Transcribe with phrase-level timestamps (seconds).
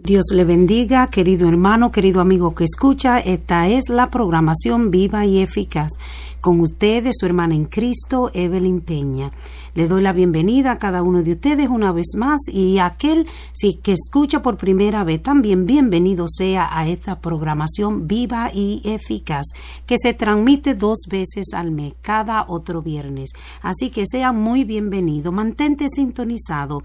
[0.00, 3.18] Dios le bendiga, querido hermano, querido amigo que escucha.
[3.18, 5.92] Esta es la programación viva y eficaz.
[6.40, 9.32] Con ustedes, su hermana en Cristo, Evelyn Peña.
[9.74, 13.26] Le doy la bienvenida a cada uno de ustedes una vez más y a aquel
[13.52, 19.46] sí, que escucha por primera vez también bienvenido sea a esta programación viva y eficaz
[19.84, 23.30] que se transmite dos veces al mes, cada otro viernes.
[23.62, 26.82] Así que sea muy bienvenido, mantente sintonizado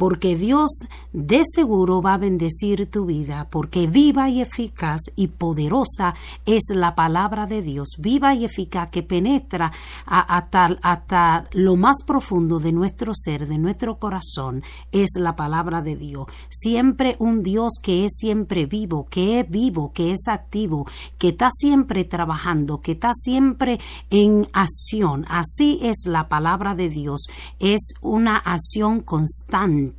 [0.00, 0.70] porque Dios
[1.12, 6.14] de seguro va a bendecir tu vida, porque viva y eficaz y poderosa
[6.46, 9.70] es la palabra de Dios, viva y eficaz que penetra
[10.06, 15.96] hasta, hasta lo más profundo de nuestro ser, de nuestro corazón, es la palabra de
[15.96, 16.28] Dios.
[16.48, 20.86] Siempre un Dios que es siempre vivo, que es vivo, que es activo,
[21.18, 23.78] que está siempre trabajando, que está siempre
[24.08, 25.26] en acción.
[25.28, 27.26] Así es la palabra de Dios,
[27.58, 29.89] es una acción constante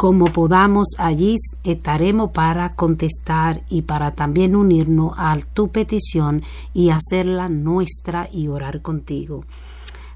[0.00, 7.50] como podamos allí estaremos para contestar y para también unirnos a tu petición y hacerla
[7.50, 9.44] nuestra y orar contigo.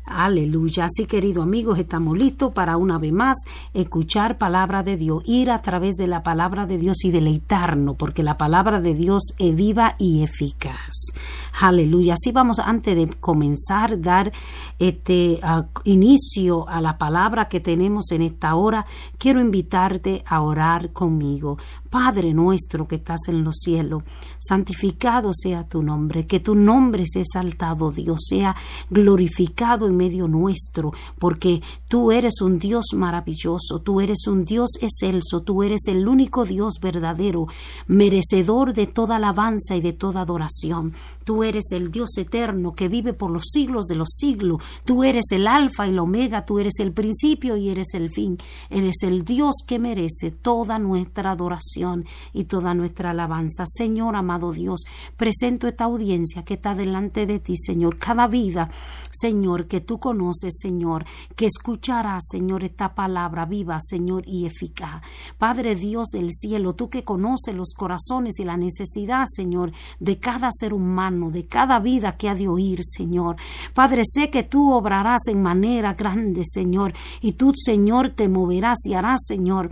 [0.07, 0.87] Aleluya.
[0.87, 3.37] Así, querido amigos, estamos listos para una vez más
[3.75, 8.23] escuchar palabra de Dios, ir a través de la palabra de Dios y deleitarnos, porque
[8.23, 11.13] la palabra de Dios es viva y eficaz.
[11.61, 12.15] Aleluya.
[12.15, 14.33] Así vamos, antes de comenzar, dar
[14.79, 15.41] este
[15.85, 18.85] inicio a la palabra que tenemos en esta hora,
[19.19, 21.57] quiero invitarte a orar conmigo.
[21.89, 24.03] Padre nuestro que estás en los cielos,
[24.41, 28.57] santificado sea tu nombre, que tu nombre sea exaltado, Dios, sea
[28.91, 35.43] glorificado en medio nuestro, porque tú eres un Dios maravilloso, tú eres un Dios excelso,
[35.43, 37.47] tú eres el único Dios verdadero,
[37.87, 40.95] merecedor de toda alabanza y de toda adoración.
[41.25, 44.63] Tú eres el Dios eterno que vive por los siglos de los siglos.
[44.85, 48.39] Tú eres el alfa y el omega, tú eres el principio y eres el fin.
[48.69, 53.65] Eres el Dios que merece toda nuestra adoración y toda nuestra alabanza.
[53.67, 54.85] Señor, amado Dios,
[55.17, 57.99] presento esta audiencia que está delante de ti, Señor.
[57.99, 58.71] Cada vida,
[59.11, 61.05] Señor, que tú conoces, Señor,
[61.37, 65.03] que escuchará, Señor, esta palabra viva, Señor, y eficaz.
[65.39, 70.51] Padre Dios del cielo, tú que conoces los corazones y la necesidad, Señor, de cada
[70.53, 73.37] ser humano, de cada vida que ha de oír, Señor.
[73.73, 78.95] Padre, sé que tú obrarás en manera grande, Señor, y tú, Señor, te moverás y
[78.95, 79.71] harás, Señor,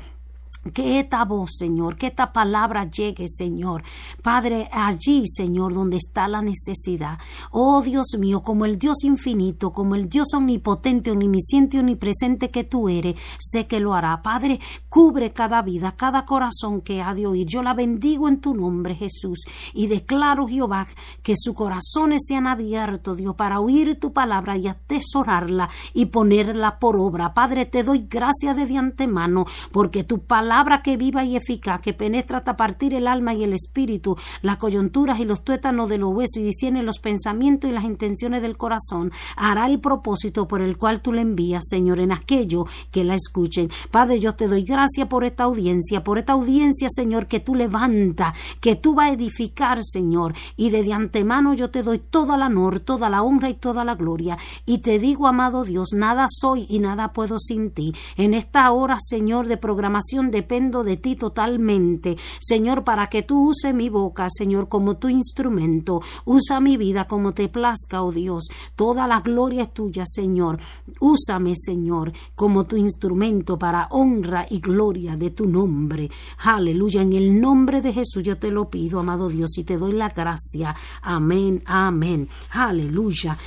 [0.71, 3.83] que esta voz, Señor, que esta palabra llegue, Señor.
[4.23, 7.19] Padre, allí, Señor, donde está la necesidad.
[7.51, 12.89] Oh Dios mío, como el Dios infinito, como el Dios omnipotente, omnisciente omnipresente que tú
[12.89, 14.23] eres, sé que lo hará.
[14.23, 17.47] Padre, cubre cada vida, cada corazón que ha de oír.
[17.47, 19.41] Yo la bendigo en tu nombre, Jesús,
[19.75, 20.87] y declaro, Jehová,
[21.25, 26.97] que sus corazones sean abiertos, Dios, para oír tu palabra y atesorarla y ponerla por
[26.97, 27.35] obra.
[27.35, 31.95] Padre, te doy gracias de antemano, porque tu palabra palabra que viva y eficaz, que
[31.95, 36.15] penetra hasta partir el alma y el espíritu, las coyunturas y los tuétanos de los
[36.15, 40.77] huesos y discierne los pensamientos y las intenciones del corazón, hará el propósito por el
[40.77, 43.71] cual tú le envías, Señor, en aquello que la escuchen.
[43.91, 48.35] Padre, yo te doy gracias por esta audiencia, por esta audiencia, Señor, que tú levanta,
[48.61, 52.79] que tú vas a edificar, Señor, y desde antemano yo te doy toda la honor,
[52.81, 54.37] toda la honra y toda la gloria.
[54.67, 57.95] Y te digo, amado Dios, nada soy y nada puedo sin ti.
[58.19, 63.51] En esta hora, Señor, de programación de dependo de ti totalmente, Señor, para que tú
[63.51, 66.01] uses mi boca, Señor, como tu instrumento.
[66.25, 68.49] Usa mi vida como te plazca, oh Dios.
[68.75, 70.59] Toda la gloria es tuya, Señor.
[70.99, 76.11] Úsame, Señor, como tu instrumento para honra y gloria de tu nombre.
[76.39, 77.03] Aleluya.
[77.03, 80.09] En el nombre de Jesús yo te lo pido, amado Dios, y te doy la
[80.09, 80.75] gracia.
[81.03, 82.29] Amén, amén.
[82.51, 83.39] Aleluya.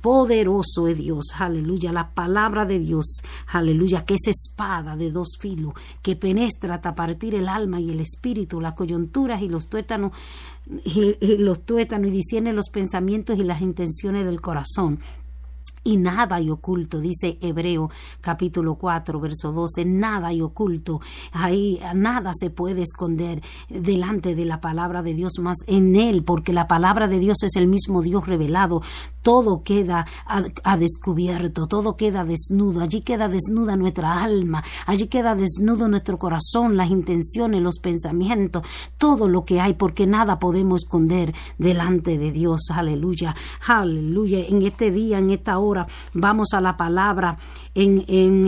[0.00, 1.24] Poderoso es Dios.
[1.36, 1.92] Aleluya.
[1.92, 3.22] La palabra de Dios.
[3.48, 4.04] Aleluya.
[4.04, 8.00] Que es espada de dos filos que penetra penestra hasta partir el alma y el
[8.00, 10.12] espíritu, las coyunturas y los tuétanos,
[10.84, 15.00] y, los tuétanos y discierne los pensamientos y las intenciones del corazón
[15.86, 17.90] y nada hay oculto, dice Hebreo
[18.20, 21.00] capítulo 4, verso 12, nada hay oculto,
[21.30, 26.52] ahí nada se puede esconder delante de la palabra de Dios más en él, porque
[26.52, 28.82] la palabra de Dios es el mismo Dios revelado,
[29.22, 35.88] todo queda a, descubierto, todo queda desnudo, allí queda desnuda nuestra alma, allí queda desnudo
[35.88, 38.62] nuestro corazón, las intenciones, los pensamientos,
[38.98, 43.34] todo lo que hay, porque nada podemos esconder delante de Dios, aleluya,
[43.66, 45.75] aleluya, en este día, en esta hora,
[46.12, 47.36] vamos a la palabra
[47.74, 48.46] en, en,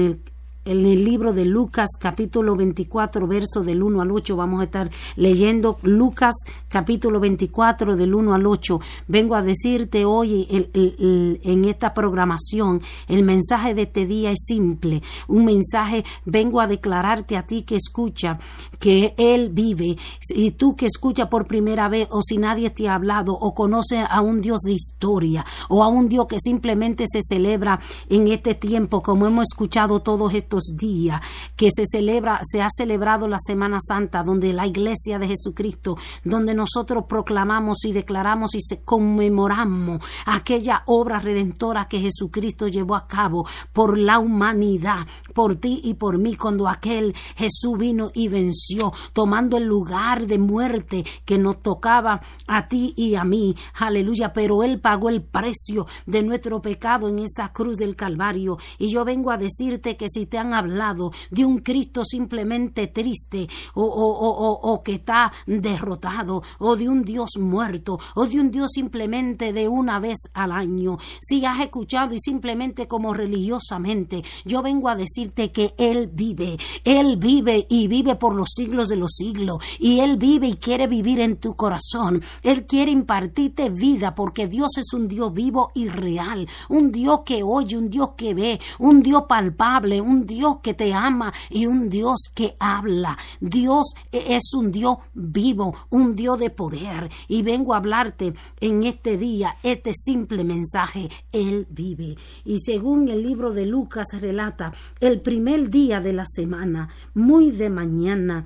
[0.00, 0.20] el,
[0.64, 4.90] en el libro de Lucas capítulo 24 verso del 1 al 8 vamos a estar
[5.16, 6.34] leyendo Lucas
[6.68, 13.74] capítulo 24 del 1 al 8 vengo a decirte hoy en esta programación el mensaje
[13.74, 15.02] de este día es simple.
[15.28, 18.38] Un mensaje vengo a declararte a ti que escucha
[18.78, 19.96] que él vive.
[20.34, 24.04] Y tú que escucha por primera vez o si nadie te ha hablado o conoce
[24.08, 28.54] a un Dios de historia o a un Dios que simplemente se celebra en este
[28.54, 31.20] tiempo como hemos escuchado todos estos días
[31.56, 36.54] que se celebra, se ha celebrado la Semana Santa, donde la Iglesia de Jesucristo, donde
[36.54, 43.46] nosotros proclamamos y declaramos y se conmemoramos aquella obra redentora que Jesucristo llevó a cabo
[43.72, 49.56] por la humanidad, por ti y por mí, cuando aquel Jesús vino y venció, tomando
[49.56, 53.54] el lugar de muerte que nos tocaba a ti y a mí.
[53.74, 58.58] Aleluya, pero Él pagó el precio de nuestro pecado en esa cruz del Calvario.
[58.78, 63.82] Y yo vengo a decirte que si te hablado de un Cristo simplemente triste o,
[63.84, 69.52] o, o, que está derrotado o de un Dios muerto o de un Dios simplemente
[69.52, 70.98] de una vez al año.
[71.20, 77.16] Si has escuchado y simplemente como religiosamente, yo vengo a decirte que Él vive, Él
[77.16, 81.20] vive y vive por los siglos de los siglos y Él vive y quiere vivir
[81.20, 82.22] en tu corazón.
[82.42, 87.42] Él quiere impartirte vida porque Dios es un Dios vivo y real, un Dios que
[87.42, 91.66] oye, un Dios que ve, un Dios palpable, un Dios Dios que te ama y
[91.66, 93.16] un Dios que habla.
[93.40, 97.08] Dios es un Dios vivo, un Dios de poder.
[97.28, 101.08] Y vengo a hablarte en este día este simple mensaje.
[101.30, 102.16] Él vive.
[102.44, 107.70] Y según el libro de Lucas relata, el primer día de la semana, muy de
[107.70, 108.44] mañana,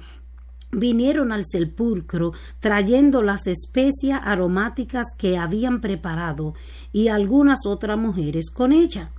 [0.71, 6.53] vinieron al sepulcro trayendo las especias aromáticas que habían preparado
[6.93, 9.11] y algunas otras mujeres con ella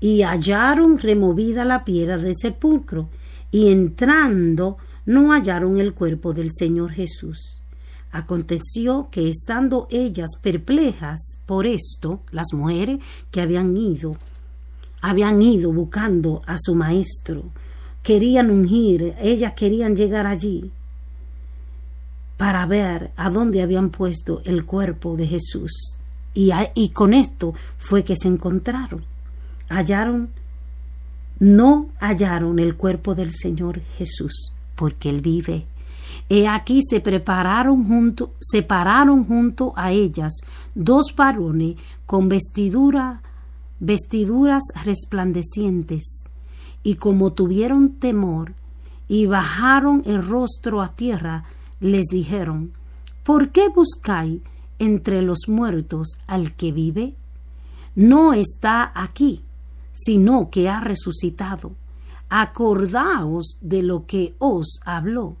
[0.00, 3.08] y hallaron removida la piedra del sepulcro,
[3.50, 7.60] y entrando no hallaron el cuerpo del Señor Jesús.
[8.10, 14.16] Aconteció que estando ellas perplejas por esto, las mujeres que habían ido,
[15.00, 17.44] habían ido buscando a su maestro,
[18.02, 20.70] querían ungir, ellas querían llegar allí
[22.36, 26.00] para ver a dónde habían puesto el cuerpo de Jesús.
[26.34, 29.04] Y, y con esto fue que se encontraron.
[29.68, 30.30] Hallaron,
[31.38, 35.66] no hallaron el cuerpo del Señor Jesús, porque Él vive
[36.28, 40.32] He aquí se prepararon junto, se pararon junto a ellas
[40.74, 43.22] dos varones con vestidura,
[43.78, 46.24] vestiduras resplandecientes,
[46.82, 48.54] y como tuvieron temor
[49.06, 51.44] y bajaron el rostro a tierra,
[51.80, 52.72] les dijeron,
[53.22, 54.40] ¿por qué buscáis
[54.78, 57.14] entre los muertos al que vive?
[57.94, 59.44] No está aquí,
[59.94, 61.72] sino que ha resucitado.
[62.28, 65.36] Acordaos de lo que os habló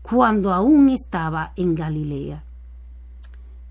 [0.00, 2.44] cuando aún estaba en Galilea,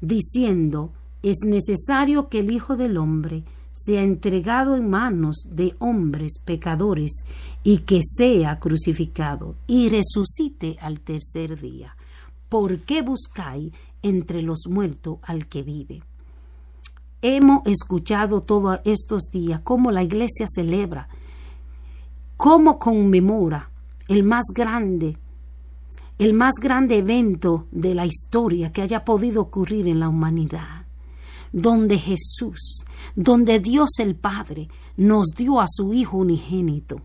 [0.01, 0.91] diciendo,
[1.23, 7.25] es necesario que el Hijo del Hombre sea entregado en manos de hombres pecadores
[7.63, 11.95] y que sea crucificado y resucite al tercer día.
[12.49, 16.03] ¿Por qué buscáis entre los muertos al que vive?
[17.27, 21.09] Hemos escuchado todos estos días cómo la iglesia celebra,
[22.37, 23.71] cómo conmemora
[24.07, 25.17] el más grande
[26.19, 30.85] el más grande evento de la historia que haya podido ocurrir en la humanidad,
[31.51, 37.01] donde Jesús, donde Dios el Padre nos dio a su Hijo unigénito,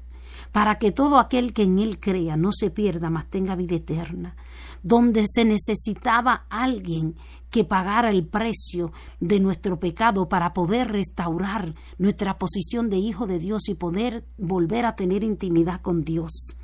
[0.53, 4.37] para que todo aquel que en Él crea no se pierda, mas tenga vida eterna,
[4.83, 7.17] donde se necesitaba alguien
[7.51, 13.39] que pagara el precio de nuestro pecado para poder restaurar nuestra posición de Hijo de
[13.39, 16.57] Dios y poder volver a tener intimidad con Dios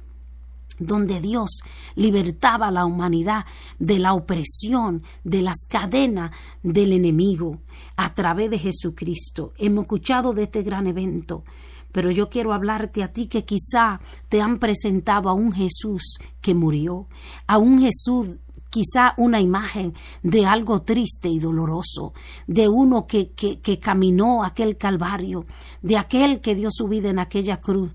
[0.78, 1.60] donde Dios
[1.94, 3.44] libertaba a la humanidad
[3.78, 7.60] de la opresión, de las cadenas del enemigo
[7.96, 9.52] a través de Jesucristo.
[9.58, 11.44] Hemos escuchado de este gran evento,
[11.92, 16.54] pero yo quiero hablarte a ti que quizá te han presentado a un Jesús que
[16.54, 17.08] murió,
[17.46, 18.36] a un Jesús
[18.76, 22.12] quizá una imagen de algo triste y doloroso,
[22.46, 25.46] de uno que, que, caminó aquel calvario,
[25.80, 27.92] de aquel que dio su vida en aquella cruz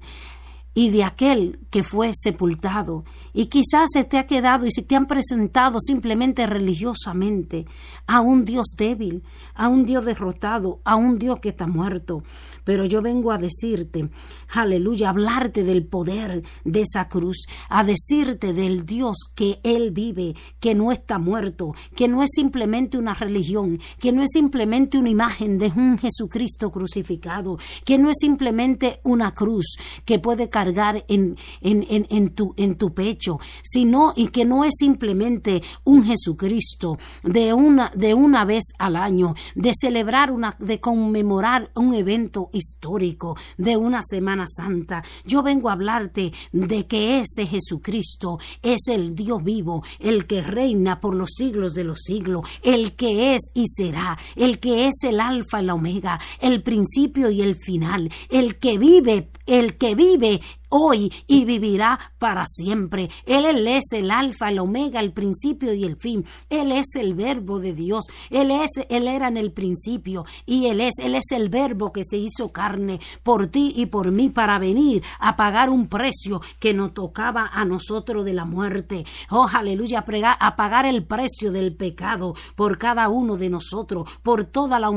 [0.73, 3.03] y de aquel que fue sepultado.
[3.31, 7.67] Y quizás se te ha quedado y se te han presentado simplemente religiosamente
[8.07, 9.21] a un Dios débil,
[9.53, 12.23] a un Dios derrotado, a un Dios que está muerto.
[12.63, 14.10] Pero yo vengo a decirte,
[14.50, 20.75] aleluya, hablarte del poder de esa cruz, a decirte del Dios que Él vive, que
[20.75, 25.58] no está muerto, que no es simplemente una religión, que no es simplemente una imagen
[25.58, 31.86] de un Jesucristo crucificado, que no es simplemente una cruz que puede cargar en, en,
[31.89, 37.91] en, tu, en tu pecho, sino y que no es simplemente un Jesucristo de una,
[37.96, 44.01] de una vez al año, de celebrar una, de conmemorar un evento histórico, de una
[44.01, 45.03] Semana Santa.
[45.25, 51.00] Yo vengo a hablarte de que ese Jesucristo es el Dios vivo, el que reina
[51.00, 55.20] por los siglos de los siglos, el que es y será, el que es el
[55.20, 60.41] alfa y la omega, el principio y el final, el que vive, el que vive
[60.72, 63.10] hoy y vivirá para siempre.
[63.25, 66.25] Él, es el alfa, el omega, el principio y el fin.
[66.50, 68.06] Él es el verbo de Dios.
[68.30, 72.04] Él es, él era en el principio y él es, él es el verbo que
[72.04, 76.74] se hizo carne por ti y por mí para venir a pagar un precio que
[76.74, 79.06] nos tocaba a nosotros de la muerte.
[79.30, 80.06] Oh, aleluya,
[80.40, 84.90] a pagar el precio del pecado por cada uno de nosotros, por toda la,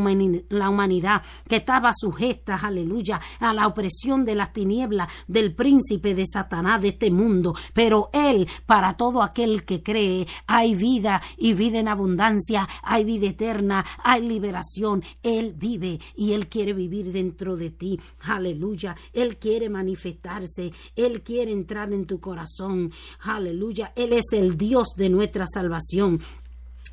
[0.49, 6.27] la humanidad que estaba sujeta, aleluya, a la opresión de las tinieblas del príncipe de
[6.31, 11.79] Satanás de este mundo, pero Él, para todo aquel que cree, hay vida y vida
[11.79, 15.03] en abundancia, hay vida eterna, hay liberación.
[15.23, 17.99] Él vive y Él quiere vivir dentro de ti.
[18.25, 18.95] Aleluya.
[19.15, 22.93] Él quiere manifestarse, Él quiere entrar en tu corazón.
[23.21, 23.95] Aleluya.
[23.97, 26.21] Él es el Dios de nuestra salvación.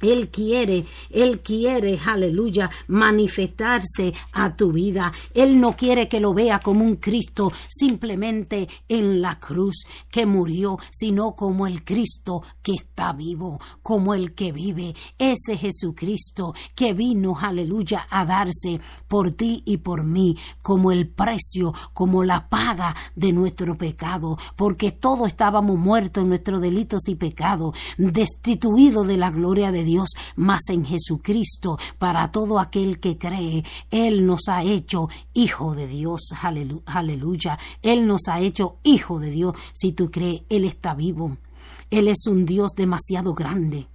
[0.02, 5.12] Él quiere, Él quiere, aleluya, manifestarse a tu vida.
[5.34, 10.80] Él no quiere que lo vea como un Cristo simplemente en la cruz que murió,
[10.92, 14.96] sino como el Cristo que está vivo, como el que vive.
[15.18, 21.74] Ese Jesucristo que vino, aleluya, a darse por ti y por mí como el precio,
[21.94, 27.76] como la paga de nuestro pecado, porque todos estábamos muertos en nuestros delitos y pecados,
[27.98, 33.64] destituidos de la gloria de Dios Dios, mas en Jesucristo, para todo aquel que cree,
[33.90, 36.22] Él nos ha hecho hijo de Dios,
[36.86, 37.60] aleluya.
[37.82, 39.54] Él nos ha hecho hijo de Dios.
[39.74, 41.38] Si tú crees, Él está vivo.
[41.90, 43.88] Él es un Dios demasiado grande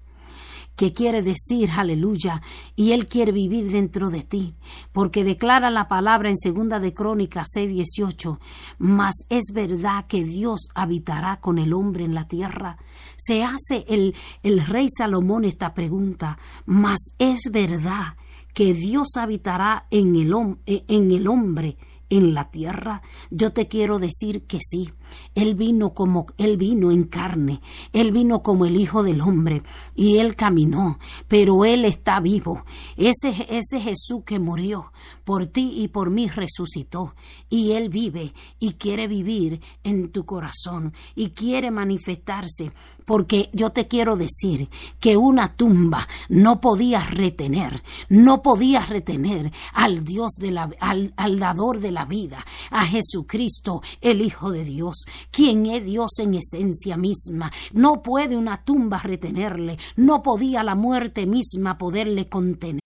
[0.77, 2.43] que quiere decir aleluya,
[2.77, 4.55] y Él quiere vivir dentro de ti,
[4.93, 8.39] porque declara la palabra en segunda de Crónicas 6:18,
[8.79, 12.77] mas es verdad que Dios habitará con el hombre en la tierra.
[13.17, 18.15] Se hace el, el rey Salomón esta pregunta, mas es verdad
[18.55, 20.35] que Dios habitará en el,
[20.67, 21.77] en el hombre
[22.09, 23.03] en la tierra?
[23.31, 24.91] Yo te quiero decir que sí.
[25.35, 27.61] Él vino como Él vino en carne,
[27.93, 29.63] Él vino como el Hijo del Hombre
[29.95, 32.65] y Él caminó, pero Él está vivo.
[32.97, 34.93] Ese, ese Jesús que murió
[35.25, 37.15] por ti y por mí resucitó
[37.49, 42.73] y Él vive y quiere vivir en tu corazón y quiere manifestarse
[43.07, 44.69] porque yo te quiero decir
[45.01, 51.39] que una tumba no podía retener, no podía retener al Dios de la, al, al
[51.39, 56.97] dador de la vida, a Jesucristo, el Hijo de Dios, quien es Dios en esencia
[56.97, 57.51] misma.
[57.73, 62.86] No puede una tumba retenerle, no podía la muerte misma poderle contener.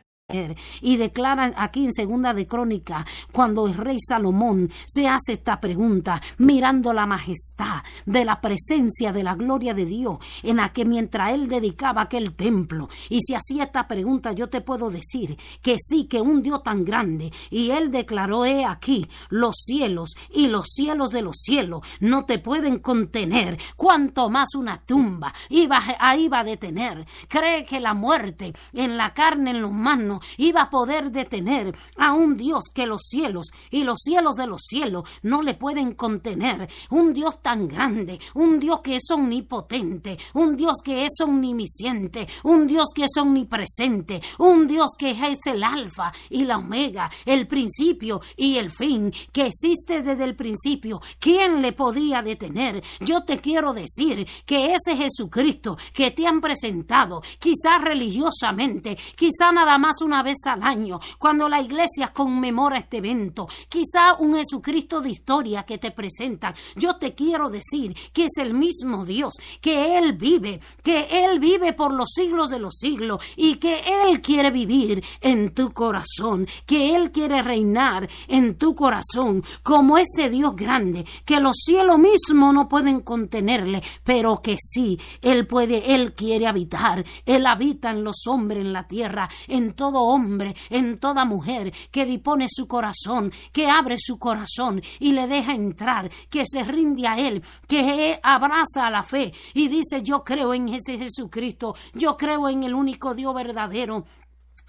[0.81, 6.21] Y declaran aquí en Segunda de Crónica, cuando el rey Salomón se hace esta pregunta,
[6.37, 11.33] mirando la majestad de la presencia de la gloria de Dios, en la que mientras
[11.33, 16.05] él dedicaba aquel templo, y se hacía esta pregunta, yo te puedo decir que sí,
[16.05, 21.11] que un Dios tan grande, y él declaró, he aquí, los cielos y los cielos
[21.11, 26.43] de los cielos no te pueden contener, cuanto más una tumba iba, ahí va a
[26.43, 27.05] detener.
[27.27, 32.13] Cree que la muerte en la carne, en los manos, iba a poder detener a
[32.13, 36.69] un Dios que los cielos y los cielos de los cielos no le pueden contener.
[36.89, 42.67] Un Dios tan grande, un Dios que es omnipotente, un Dios que es omnisciente, un
[42.67, 48.21] Dios que es omnipresente, un Dios que es el alfa y la omega, el principio
[48.35, 51.01] y el fin, que existe desde el principio.
[51.19, 52.83] ¿Quién le podría detener?
[52.99, 59.77] Yo te quiero decir que ese Jesucristo que te han presentado, quizás religiosamente, quizá nada
[59.77, 64.99] más un una vez al año, cuando la iglesia conmemora este evento, quizá un Jesucristo
[64.99, 66.53] de historia que te presentan.
[66.75, 71.71] Yo te quiero decir que es el mismo Dios, que Él vive, que Él vive
[71.71, 76.93] por los siglos de los siglos y que Él quiere vivir en tu corazón, que
[76.93, 82.67] Él quiere reinar en tu corazón como ese Dios grande, que los cielos mismos no
[82.67, 88.65] pueden contenerle, pero que sí, Él puede, Él quiere habitar, Él habita en los hombres
[88.65, 93.97] en la tierra, en todo hombre, en toda mujer que dispone su corazón, que abre
[93.99, 99.33] su corazón y le deja entrar, que se rinde a Él, que abraza la fe
[99.53, 104.05] y dice yo creo en ese Jesucristo, yo creo en el único Dios verdadero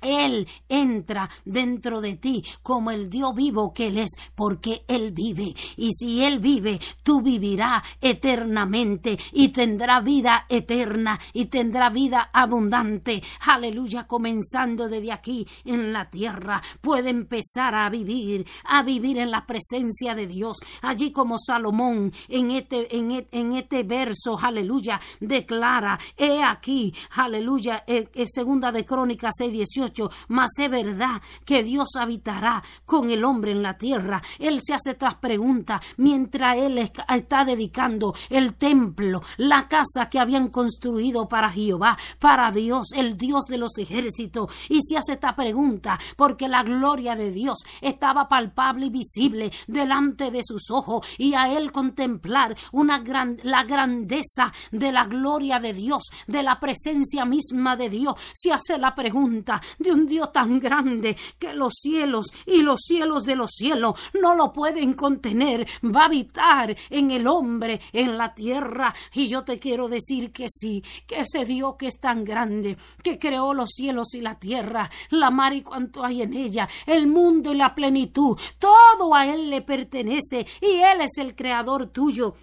[0.03, 5.55] él entra dentro de ti como el Dios vivo que Él es, porque Él vive.
[5.77, 13.23] Y si Él vive, tú vivirás eternamente y tendrá vida eterna y tendrá vida abundante.
[13.47, 16.63] Aleluya, comenzando desde aquí en la tierra.
[16.81, 20.59] Puede empezar a vivir, a vivir en la presencia de Dios.
[20.83, 28.33] Allí como Salomón en este, en, e, este verso, aleluya, declara, he aquí, aleluya, es
[28.33, 29.92] segunda de Crónicas 6, 18
[30.29, 34.23] mas es verdad que Dios habitará con el hombre en la tierra.
[34.39, 40.49] Él se hace estas preguntas mientras él está dedicando el templo, la casa que habían
[40.49, 44.51] construido para Jehová, para Dios, el Dios de los ejércitos.
[44.69, 50.31] Y se hace esta pregunta porque la gloria de Dios estaba palpable y visible delante
[50.31, 55.73] de sus ojos y a él contemplar una gran, la grandeza de la gloria de
[55.73, 58.15] Dios, de la presencia misma de Dios.
[58.33, 63.25] Se hace la pregunta de un Dios tan grande que los cielos y los cielos
[63.25, 65.67] de los cielos no lo pueden contener.
[65.85, 68.95] Va a habitar en el hombre, en la tierra.
[69.13, 73.19] Y yo te quiero decir que sí, que ese Dios que es tan grande, que
[73.19, 77.53] creó los cielos y la tierra, la mar y cuanto hay en ella, el mundo
[77.53, 82.35] y la plenitud, todo a Él le pertenece y Él es el creador tuyo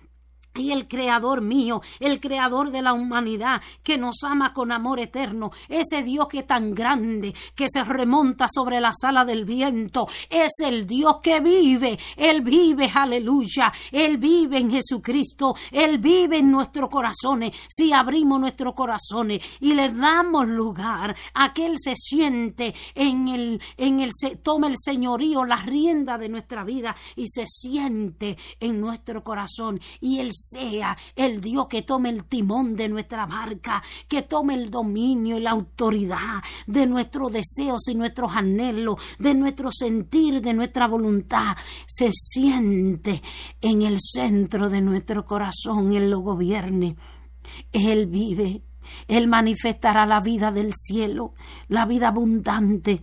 [0.59, 5.51] y el creador mío, el creador de la humanidad, que nos ama con amor eterno,
[5.67, 10.51] ese Dios que es tan grande, que se remonta sobre la sala del viento, es
[10.63, 16.89] el Dios que vive, Él vive, aleluya, Él vive en Jesucristo, Él vive en nuestros
[16.89, 23.27] corazones, si abrimos nuestros corazones y le damos lugar a que Él se siente en
[23.27, 28.37] el, en el, se tome el señorío, la rienda de nuestra vida y se siente
[28.59, 29.79] en nuestro corazón.
[30.01, 34.69] Y Él sea el Dios que tome el timón de nuestra barca, que tome el
[34.69, 40.87] dominio y la autoridad de nuestros deseos y nuestros anhelos, de nuestro sentir, de nuestra
[40.87, 43.21] voluntad, se siente
[43.61, 46.95] en el centro de nuestro corazón, Él lo gobierne.
[47.71, 48.63] Él vive,
[49.07, 51.33] Él manifestará la vida del cielo,
[51.67, 53.01] la vida abundante,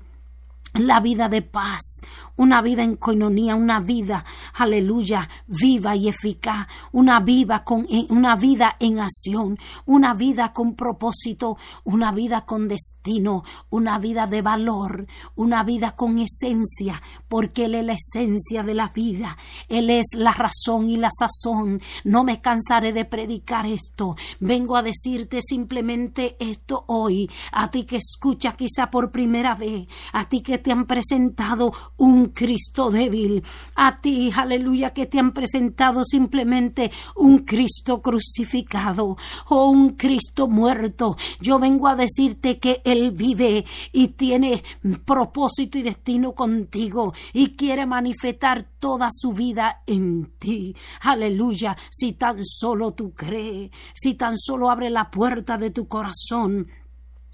[0.74, 2.00] la vida de paz,
[2.36, 7.24] una vida en coinonía, una vida, aleluya, viva y eficaz, una,
[7.64, 13.98] con, eh, una vida en acción, una vida con propósito, una vida con destino, una
[13.98, 19.36] vida de valor, una vida con esencia, porque Él es la esencia de la vida,
[19.68, 21.80] Él es la razón y la sazón.
[22.04, 27.96] No me cansaré de predicar esto, vengo a decirte simplemente esto hoy, a ti que
[27.96, 33.42] escucha quizá por primera vez, a ti que te han presentado un Cristo débil,
[33.74, 39.16] a ti, aleluya, que te han presentado simplemente un Cristo crucificado
[39.48, 41.16] o un Cristo muerto.
[41.40, 44.62] Yo vengo a decirte que Él vive y tiene
[45.04, 50.74] propósito y destino contigo y quiere manifestar toda su vida en ti.
[51.02, 56.68] Aleluya, si tan solo tú crees, si tan solo abre la puerta de tu corazón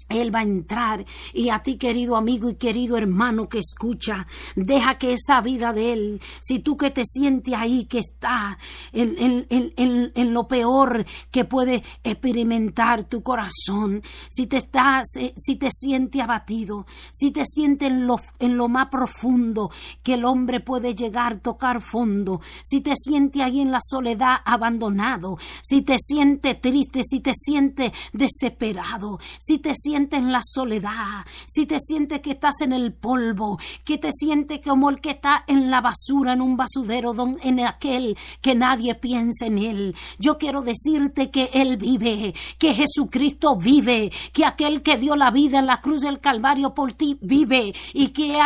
[0.09, 1.05] él va a entrar.
[1.33, 5.93] Y a ti querido amigo y querido hermano que escucha, deja que esa vida de
[5.93, 8.57] Él, si tú que te sientes ahí, que está
[8.91, 15.69] en, en, lo peor que puede experimentar tu corazón, si te estás, eh, si te
[15.71, 20.95] sientes abatido, si te sientes en lo, en lo más profundo que el hombre puede
[20.95, 27.03] llegar, tocar fondo, si te sientes ahí en la soledad abandonado, si te sientes triste,
[27.03, 32.61] si te sientes desesperado, si te sientes en la soledad, si te sientes que estás
[32.61, 36.57] en el polvo, que te sientes como el que está en la basura, en un
[36.57, 39.95] basudero, en aquel que nadie piensa en él.
[40.17, 45.59] Yo quiero decirte que Él vive, que Jesucristo vive, que aquel que dio la vida
[45.59, 48.37] en la cruz del Calvario por ti vive y que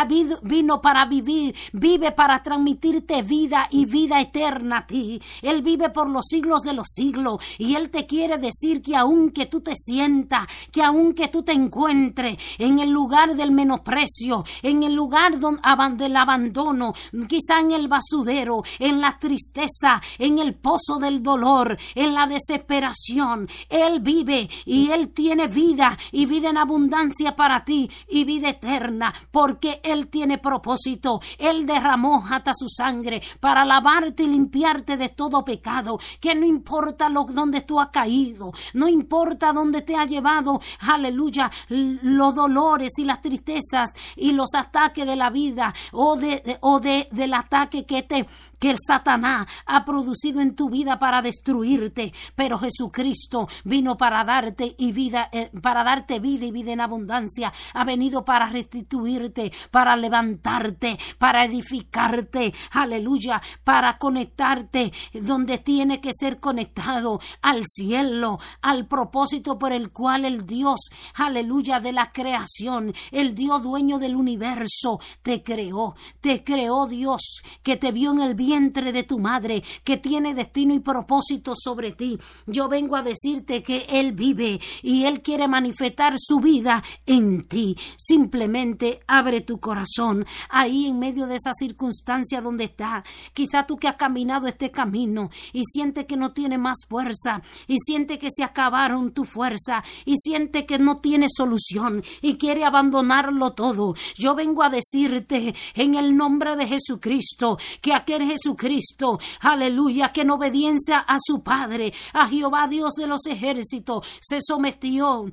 [0.42, 5.20] vino para vivir, vive para transmitirte vida y vida eterna a ti.
[5.42, 9.46] Él vive por los siglos de los siglos y Él te quiere decir que aunque
[9.46, 14.94] tú te sientas, que aunque tú te encuentres en el lugar del menosprecio, en el
[14.94, 16.94] lugar del abandono,
[17.28, 23.48] quizá en el basudero, en la tristeza, en el pozo del dolor, en la desesperación.
[23.68, 29.12] Él vive y Él tiene vida y vida en abundancia para ti y vida eterna,
[29.30, 31.20] porque Él tiene propósito.
[31.38, 37.08] Él derramó hasta su sangre para lavarte y limpiarte de todo pecado, que no importa
[37.08, 41.27] lo, donde tú has caído, no importa dónde te ha llevado, aleluya
[41.68, 47.08] los dolores y las tristezas y los ataques de la vida o, de, o de,
[47.12, 48.26] del ataque que te
[48.58, 54.74] que el Satanás ha producido en tu vida para destruirte, pero Jesucristo vino para darte
[54.78, 57.52] y vida, eh, para darte vida y vida en abundancia.
[57.74, 66.40] Ha venido para restituirte, para levantarte, para edificarte, aleluya, para conectarte donde tiene que ser
[66.40, 70.80] conectado al cielo, al propósito por el cual el Dios,
[71.18, 77.76] aleluya, de la creación, el Dios dueño del universo, te creó, te creó Dios, que
[77.76, 82.18] te vio en el vientre de tu madre, que tiene destino y propósito sobre ti.
[82.46, 87.76] Yo vengo a decirte que Él vive y Él quiere manifestar su vida en ti.
[87.96, 93.04] Simplemente abre tu corazón ahí en medio de esa circunstancia donde está.
[93.32, 97.78] Quizá tú que has caminado este camino y siente que no tiene más fuerza y
[97.78, 103.52] siente que se acabaron tu fuerza y siente que no tiene solución y quiere abandonarlo
[103.52, 103.94] todo.
[104.16, 110.30] Yo vengo a decirte en el nombre de Jesucristo que aquel Jesucristo, aleluya, que en
[110.30, 115.30] obediencia a su Padre, a Jehová Dios de los ejércitos, se sometió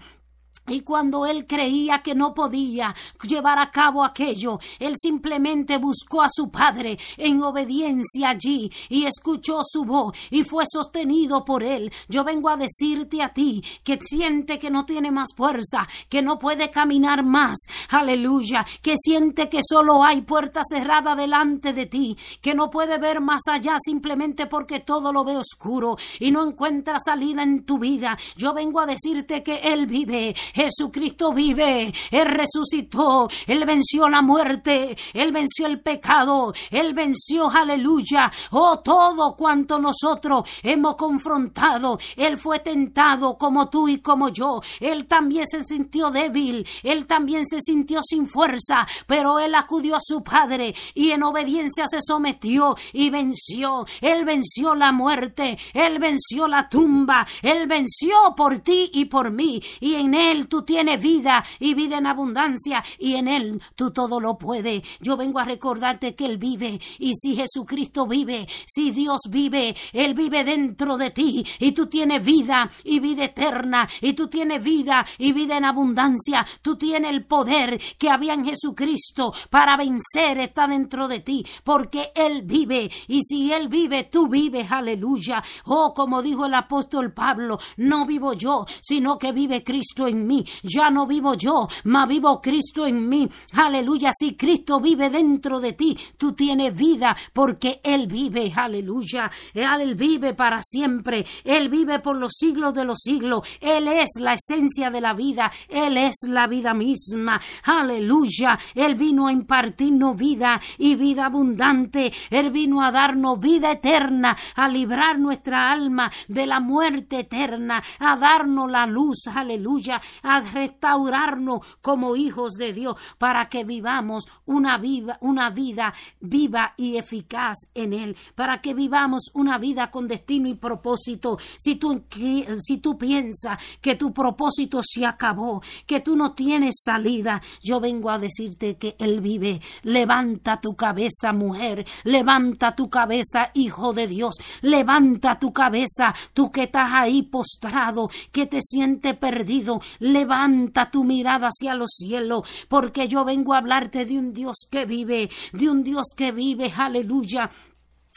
[0.67, 6.30] Y cuando él creía que no podía llevar a cabo aquello, él simplemente buscó a
[6.32, 11.91] su padre en obediencia allí y escuchó su voz y fue sostenido por él.
[12.10, 16.39] Yo vengo a decirte a ti que siente que no tiene más fuerza, que no
[16.39, 17.58] puede caminar más,
[17.89, 23.21] aleluya, que siente que solo hay puerta cerrada delante de ti, que no puede ver
[23.21, 28.17] más allá simplemente porque todo lo ve oscuro y no encuentra salida en tu vida.
[28.36, 34.97] Yo vengo a decirte que él vive Jesucristo vive, Él resucitó, Él venció la muerte,
[35.13, 42.59] Él venció el pecado, Él venció, aleluya, oh todo cuanto nosotros hemos confrontado, Él fue
[42.59, 47.99] tentado como tú y como yo, Él también se sintió débil, Él también se sintió
[48.01, 53.85] sin fuerza, pero Él acudió a su Padre y en obediencia se sometió y venció,
[53.99, 59.61] Él venció la muerte, Él venció la tumba, Él venció por ti y por mí,
[59.81, 64.19] y en Él tú tienes vida y vida en abundancia y en Él tú todo
[64.19, 64.84] lo puedes.
[64.99, 70.13] Yo vengo a recordarte que Él vive y si Jesucristo vive, si Dios vive, Él
[70.13, 75.05] vive dentro de ti y tú tienes vida y vida eterna y tú tienes vida
[75.17, 76.45] y vida en abundancia.
[76.62, 82.12] Tú tienes el poder que había en Jesucristo para vencer está dentro de ti porque
[82.15, 84.71] Él vive y si Él vive, tú vives.
[84.71, 85.43] Aleluya.
[85.65, 90.35] Oh, como dijo el apóstol Pablo, no vivo yo, sino que vive Cristo en mí
[90.63, 93.30] ya no vivo yo, mas vivo Cristo en mí.
[93.54, 98.52] Aleluya, si Cristo vive dentro de ti, tú tienes vida porque Él vive.
[98.56, 101.26] Aleluya, Él vive para siempre.
[101.43, 103.41] Él vive por los siglos de los siglos.
[103.60, 105.52] Él es la esencia de la vida.
[105.69, 107.41] Él es la vida misma.
[107.63, 112.12] Aleluya, Él vino a impartirnos vida y vida abundante.
[112.30, 118.17] Él vino a darnos vida eterna, a librar nuestra alma de la muerte eterna, a
[118.17, 119.28] darnos la luz.
[119.34, 124.81] Aleluya, a restaurarnos como hijos de Dios para que vivamos una,
[125.21, 130.55] una vida viva y eficaz en Él, para que vivamos una vida con destino y
[130.55, 131.38] propósito.
[131.57, 137.41] Si tú, si tú piensas que tu propósito se acabó, que tú no tienes salida,
[137.61, 139.61] yo vengo a decirte que Él vive.
[139.83, 146.63] Levanta tu cabeza, mujer, levanta tu cabeza, hijo de Dios, levanta tu cabeza, tú que
[146.63, 153.25] estás ahí postrado, que te sientes perdido, Levanta tu mirada hacia los cielos, porque yo
[153.25, 157.49] vengo a hablarte de un Dios que vive, de un Dios que vive, aleluya,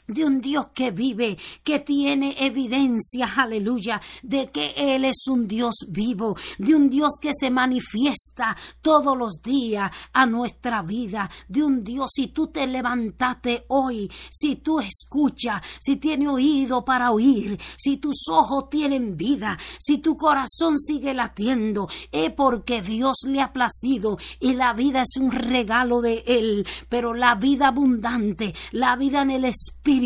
[0.09, 5.75] de un Dios que vive, que tiene evidencia, aleluya, de que Él es un Dios
[5.89, 11.85] vivo, de un Dios que se manifiesta todos los días a nuestra vida, de un
[11.85, 17.99] Dios, si tú te levantaste hoy, si tú escuchas, si tienes oído para oír, si
[17.99, 24.17] tus ojos tienen vida, si tu corazón sigue latiendo, es porque Dios le ha placido
[24.41, 29.33] y la vida es un regalo de Él, pero la vida abundante, la vida en
[29.33, 29.98] el Espíritu,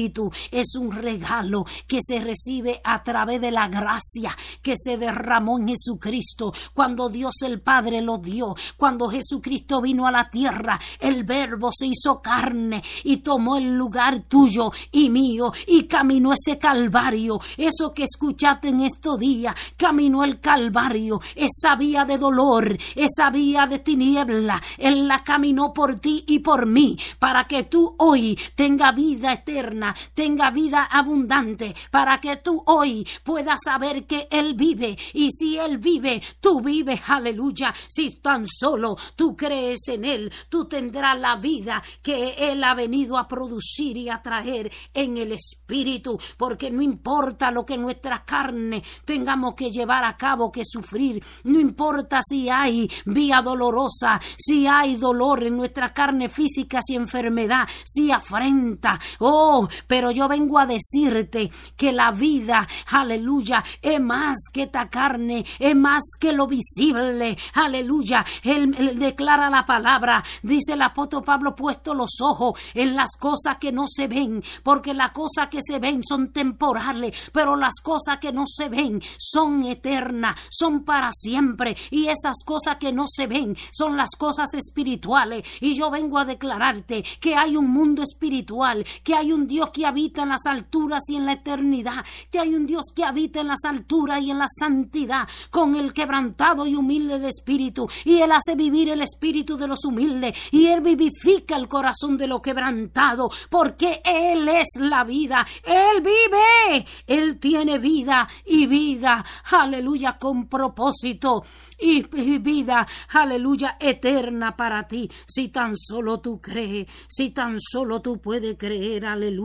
[0.51, 5.69] es un regalo que se recibe a través de la gracia que se derramó en
[5.69, 6.53] Jesucristo.
[6.73, 11.87] Cuando Dios el Padre lo dio, cuando Jesucristo vino a la tierra, el verbo se
[11.87, 18.05] hizo carne y tomó el lugar tuyo y mío y caminó ese calvario, eso que
[18.05, 24.63] escuchaste en estos días, caminó el calvario, esa vía de dolor, esa vía de tiniebla,
[24.79, 29.82] Él la caminó por ti y por mí, para que tú hoy tenga vida eterna
[30.15, 34.97] tenga vida abundante, para que tú hoy puedas saber que Él vive.
[35.13, 37.75] Y si Él vive, tú vives, aleluya.
[37.89, 43.19] Si tan solo tú crees en Él, tú tendrás la vida que Él ha venido
[43.19, 48.83] a producir y a traer en el Espíritu, porque no importa lo que nuestra carne
[49.05, 54.97] tengamos que llevar a cabo, que sufrir, no importa si hay vía dolorosa, si hay
[54.97, 61.51] dolor en nuestra carne física, si enfermedad, si afrenta, oh, pero yo vengo a decirte
[61.77, 68.25] que la vida, aleluya, es más que esta carne, es más que lo visible, aleluya.
[68.43, 73.73] Él, declara la palabra, dice el apóstol Pablo, puesto los ojos en las cosas que
[73.73, 78.33] no se ven, porque las cosas que se ven son temporales, pero las cosas que
[78.33, 83.57] no se ven son eternas, son para siempre, y esas cosas que no se ven
[83.71, 89.15] son las cosas espirituales, y yo vengo a declararte que hay un mundo espiritual, que
[89.15, 92.67] hay un Dios Que habita en las alturas y en la eternidad, que hay un
[92.67, 97.19] Dios que habita en las alturas y en la santidad, con el quebrantado y humilde
[97.19, 101.69] de espíritu, y Él hace vivir el espíritu de los humildes, y Él vivifica el
[101.69, 108.67] corazón de lo quebrantado, porque Él es la vida, Él vive, Él tiene vida y
[108.67, 111.45] vida, aleluya, con propósito
[111.79, 112.03] y,
[112.39, 118.57] vida, aleluya, eterna para ti, si tan solo tú crees, si tan solo tú puedes
[118.57, 119.42] creer, aleluya.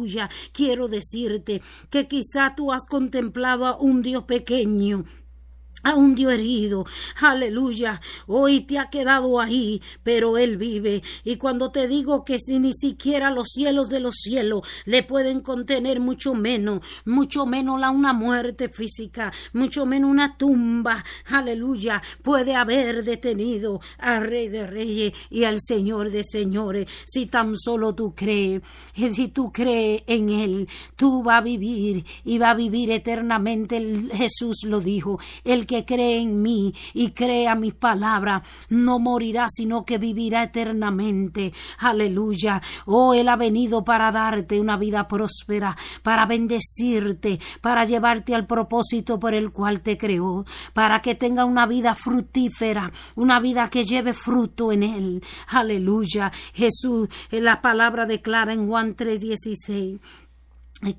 [0.52, 5.06] Quiero decirte que quizá tú has contemplado a un Dios pequeño
[5.96, 6.86] un Dios herido.
[7.20, 8.02] Aleluya.
[8.28, 11.04] Hoy te ha quedado ahí, pero Él vive.
[11.24, 15.42] Y cuando te digo que si ni siquiera los cielos de los cielos le pueden
[15.42, 22.56] contener mucho menos, mucho menos la una muerte física, mucho menos una tumba, aleluya, puede
[22.56, 26.88] haber detenido al Rey de Reyes y al Señor de Señores.
[27.06, 28.62] Si tan solo tú crees,
[28.94, 34.08] si tú crees en Él, tú vas a vivir y va a vivir eternamente.
[34.14, 35.20] Jesús lo dijo.
[35.44, 41.54] El que cree en mí y crea mis palabras no morirá, sino que vivirá eternamente.
[41.80, 42.62] Aleluya.
[42.86, 49.20] Oh, Él ha venido para darte una vida próspera, para bendecirte, para llevarte al propósito
[49.20, 54.14] por el cual te creó, para que tenga una vida fructífera, una vida que lleve
[54.14, 55.24] fruto en Él.
[55.48, 56.32] Aleluya.
[56.54, 60.00] Jesús, la palabra declara en Juan 3:16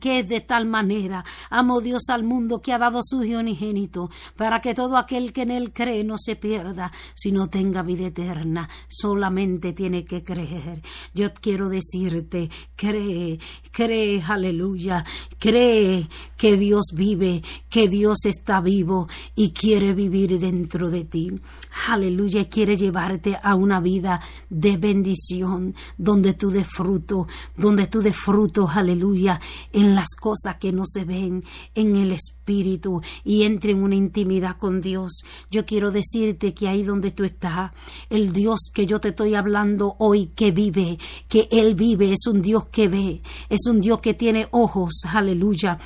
[0.00, 4.60] que de tal manera amo Dios al mundo que ha dado su Hijo unigénito para
[4.60, 8.68] que todo aquel que en él cree no se pierda sino tenga vida eterna.
[8.88, 10.82] Solamente tiene que creer.
[11.14, 13.38] Yo quiero decirte cree
[13.70, 15.04] cree aleluya.
[15.38, 21.40] Cree que Dios vive que Dios está vivo y quiere vivir dentro de ti
[21.88, 28.16] aleluya quiere llevarte a una vida de bendición donde tú des fruto donde tú des
[28.16, 29.40] fruto aleluya
[29.72, 34.56] en las cosas que no se ven, en el espíritu y entre en una intimidad
[34.56, 35.22] con Dios.
[35.50, 37.72] Yo quiero decirte que ahí donde tú estás,
[38.10, 42.42] el Dios que yo te estoy hablando hoy que vive, que Él vive, es un
[42.42, 45.78] Dios que ve, es un Dios que tiene ojos, aleluya.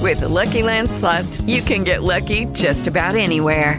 [0.00, 0.90] With Lucky Land
[1.46, 3.78] you can get lucky just about anywhere.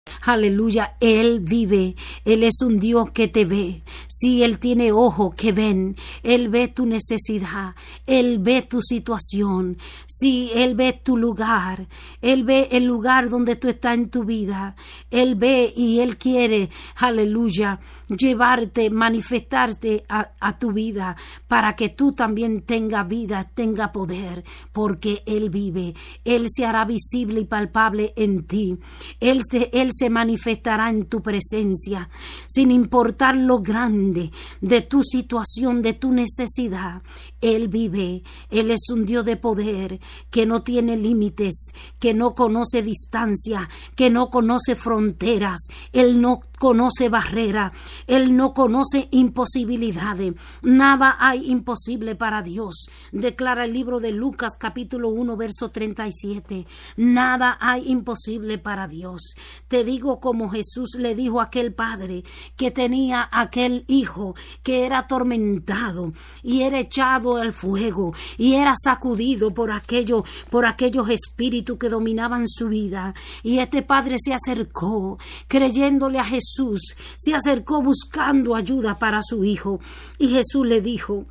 [0.21, 0.95] Aleluya.
[0.99, 1.95] Él vive.
[2.25, 3.81] Él es un Dios que te ve.
[4.07, 5.95] Si Él tiene ojo que ven.
[6.23, 7.75] Él ve tu necesidad.
[8.05, 9.77] Él ve tu situación.
[10.07, 11.87] Si Él ve tu lugar.
[12.21, 14.75] Él ve el lugar donde tú estás en tu vida.
[15.09, 16.69] Él ve y Él quiere.
[16.97, 17.79] Aleluya.
[18.17, 21.15] Llevarte, manifestarte a, tu vida
[21.47, 24.43] para que tú también tenga vida, tenga poder,
[24.73, 25.95] porque Él vive.
[26.25, 28.77] Él se hará visible y palpable en ti.
[29.21, 32.09] Él él se manifestará en tu presencia,
[32.47, 37.03] sin importar lo grande de tu situación, de tu necesidad.
[37.39, 38.23] Él vive.
[38.49, 44.09] Él es un Dios de poder que no tiene límites, que no conoce distancia, que
[44.09, 45.61] no conoce fronteras.
[45.93, 47.73] Él no conoce barrera,
[48.05, 50.35] Él no conoce imposibilidades.
[50.61, 52.85] Nada hay imposible para Dios.
[53.11, 56.67] Declara el libro de Lucas capítulo 1 verso 37.
[56.97, 59.33] Nada hay imposible para Dios.
[59.67, 62.23] Te digo como Jesús le dijo a aquel padre
[62.55, 69.49] que tenía aquel hijo que era atormentado y era echado al fuego y era sacudido
[69.49, 73.15] por aquello, por aquellos espíritus que dominaban su vida.
[73.41, 79.43] Y este padre se acercó creyéndole a Jesús Jesús se acercó buscando ayuda para su
[79.43, 79.79] hijo
[80.17, 81.25] y Jesús le dijo,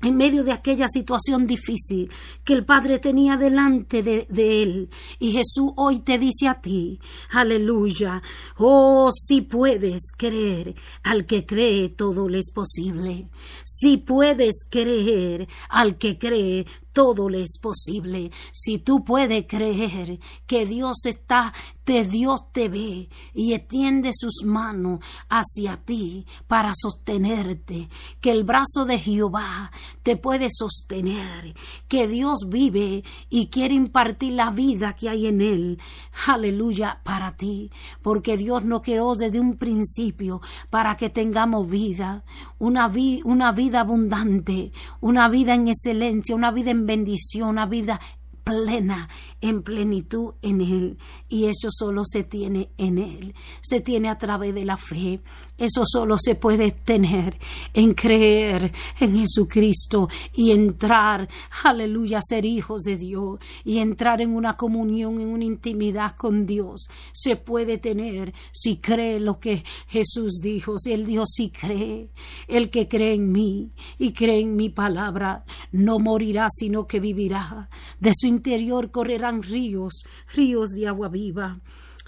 [0.00, 2.08] en medio de aquella situación difícil
[2.44, 4.90] que el Padre tenía delante de, él.
[5.18, 8.22] Y Jesús hoy te dice a ti, aleluya,
[8.58, 13.28] oh, si puedes creer, al que cree todo le es posible.
[13.64, 18.30] Si puedes creer, al que cree todo le es posible.
[18.52, 21.52] Si tú puedes creer que Dios está,
[21.84, 27.88] te Dios te ve y extiende sus manos hacia ti para sostenerte,
[28.20, 29.70] que el brazo de Jehová
[30.02, 31.54] te puede sostener,
[31.88, 35.78] que Dios vive y quiere impartir la vida que hay en él.
[36.26, 37.70] Aleluya para ti,
[38.02, 42.24] porque Dios nos creó desde un principio para que tengamos vida,
[42.58, 42.92] una,
[43.24, 48.00] una vida abundante, una vida en excelencia, una vida en bendición, una vida
[48.42, 49.08] plena,
[49.40, 50.98] en plenitud en Él.
[51.28, 53.34] Y eso solo se tiene en Él.
[53.60, 55.20] Se tiene a través de la fe.
[55.58, 57.36] Eso solo se puede tener
[57.74, 61.28] en creer en Jesucristo y entrar,
[61.64, 66.88] aleluya, ser hijos de Dios y entrar en una comunión, en una intimidad con Dios.
[67.12, 70.78] Se puede tener si cree lo que Jesús dijo.
[70.78, 72.10] Si Él dijo, si cree,
[72.46, 77.68] el que cree en mí y cree en mi palabra, no morirá, sino que vivirá.
[77.98, 80.04] De su interior correrán ríos,
[80.34, 81.58] ríos de agua viva.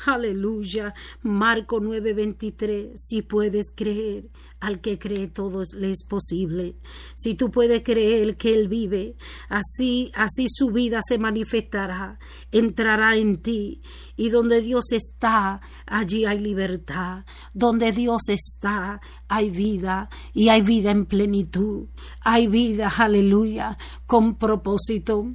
[0.07, 0.95] Aleluya.
[1.23, 2.93] Marco 9:23.
[2.97, 4.31] Si puedes creer,
[4.61, 6.77] al que cree todo le es posible.
[7.15, 9.17] Si tú puedes creer que Él vive,
[9.49, 12.19] así, así su vida se manifestará,
[12.53, 13.81] entrará en ti.
[14.17, 17.25] Y donde Dios está, allí hay libertad.
[17.55, 20.11] Donde Dios está, hay vida.
[20.35, 21.89] Y hay vida en plenitud.
[22.21, 25.27] Hay vida, aleluya, con propósito.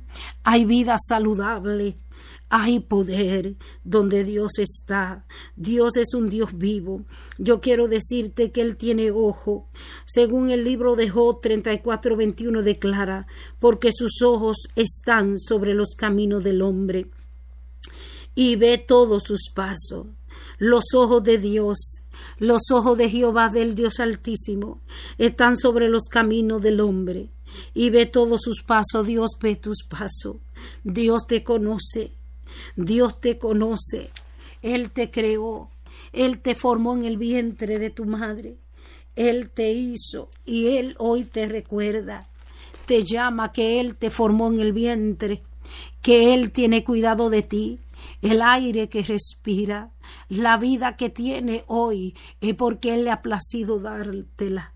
[0.43, 1.97] Hay vida saludable
[2.50, 5.26] hay poder donde Dios está.
[5.56, 7.06] Dios es un Dios vivo.
[7.38, 9.70] Yo quiero decirte que Él tiene ojo.
[10.06, 13.28] Según el libro de Job 34, 21 declara,
[13.60, 17.08] porque sus ojos están sobre los caminos del hombre
[18.36, 20.08] y ve todos sus pasos.
[20.58, 22.06] Los ojos de Dios
[22.38, 24.82] los ojos de Jehová del Dios Altísimo
[25.18, 27.30] están sobre los caminos del hombre
[27.74, 29.08] y ve todos sus pasos.
[29.08, 30.38] Dios ve tus pasos.
[30.84, 32.12] Dios te conoce.
[32.76, 34.10] Dios te conoce,
[34.62, 35.70] Él te creó,
[36.14, 38.58] Él te formó en el vientre de tu madre,
[39.16, 42.28] Él te hizo y Él hoy te recuerda,
[42.86, 45.43] te llama que Él te formó en el vientre,
[46.01, 47.80] que Él tiene cuidado de ti,
[48.22, 49.91] el aire que respira,
[50.30, 54.74] la vida que tiene hoy, es porque Él le ha placido dártela.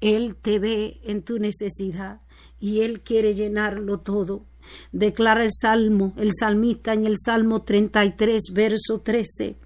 [0.00, 2.20] Él te ve en tu necesidad
[2.60, 4.44] y Él quiere llenarlo todo
[4.92, 9.56] declara el salmo, el salmista en el Salmo 33, verso 13.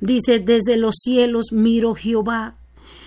[0.00, 2.56] Dice, desde los cielos miro Jehová,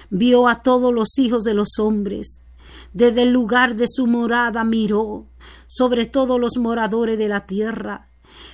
[0.09, 2.41] vio a todos los hijos de los hombres,
[2.93, 5.27] desde el lugar de su morada miró,
[5.67, 8.09] sobre todos los moradores de la tierra,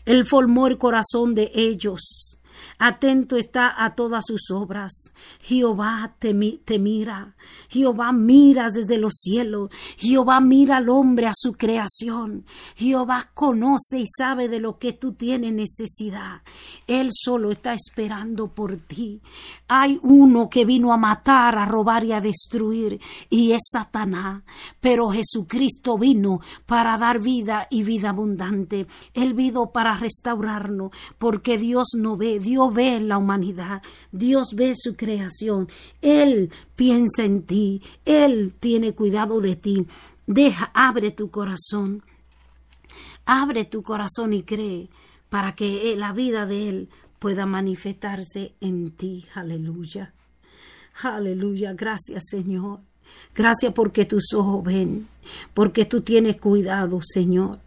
[0.05, 2.34] él formó el corazón de ellos,
[2.77, 5.11] atento está a todas sus obras.
[5.41, 7.35] Jehová te, mira,
[7.69, 12.45] Jehová mira desde los cielos, Jehová mira al hombre a su creación,
[12.75, 16.41] Jehová conoce y sabe de lo que tú tienes necesidad.
[16.87, 19.21] Él solo está esperando por ti.
[19.67, 22.99] Hay uno que vino a matar, a robar y a destruir,
[23.29, 24.43] y es Satanás,
[24.79, 28.87] pero Jesucristo vino para dar vida y vida abundante.
[29.13, 34.95] Él vino para restaurarnos, porque Dios no ve, Dios ve la humanidad, Dios ve su
[34.95, 35.69] creación,
[36.01, 39.85] Él piensa en ti, Él tiene cuidado de ti.
[40.27, 42.03] Deja, abre tu corazón,
[43.25, 44.89] abre tu corazón y cree
[45.29, 46.89] para que la vida de Él
[47.19, 49.25] pueda manifestarse en ti.
[49.33, 50.13] Aleluya.
[51.01, 51.73] Aleluya.
[51.73, 52.79] Gracias Señor.
[53.35, 55.07] Gracias porque tus ojos ven,
[55.53, 57.59] porque tú tienes cuidado, Señor.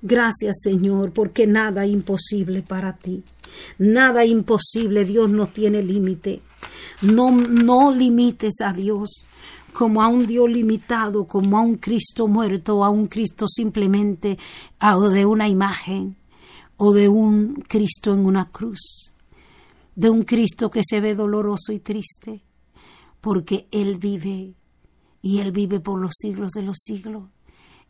[0.00, 3.24] Gracias, Señor, porque nada imposible para ti.
[3.78, 6.40] Nada imposible, Dios no tiene límite.
[7.02, 9.24] No, no limites a Dios
[9.72, 14.38] como a un Dios limitado, como a un Cristo muerto, a un Cristo simplemente
[14.80, 16.16] de una imagen,
[16.76, 19.14] o de un Cristo en una cruz,
[19.94, 22.42] de un Cristo que se ve doloroso y triste,
[23.20, 24.54] porque Él vive
[25.22, 27.28] y Él vive por los siglos de los siglos,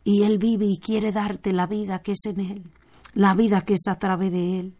[0.09, 2.63] y Él vive y quiere darte la vida que es en Él,
[3.13, 4.73] la vida que es a través de Él.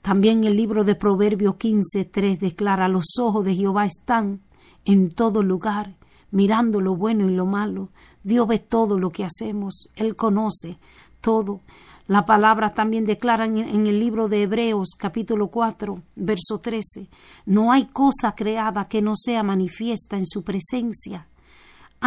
[0.00, 4.40] También el libro de Proverbios 15.3 declara, los ojos de Jehová están
[4.86, 5.96] en todo lugar,
[6.30, 7.90] mirando lo bueno y lo malo.
[8.22, 10.78] Dios ve todo lo que hacemos, Él conoce
[11.20, 11.60] todo.
[12.06, 17.10] La palabra también declara en, en el libro de Hebreos capítulo 4, verso 13,
[17.44, 21.26] no hay cosa creada que no sea manifiesta en su presencia.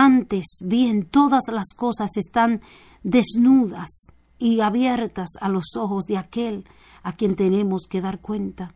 [0.01, 2.61] Antes bien todas las cosas están
[3.03, 6.63] desnudas y abiertas a los ojos de aquel
[7.03, 8.73] a quien tenemos que dar cuenta.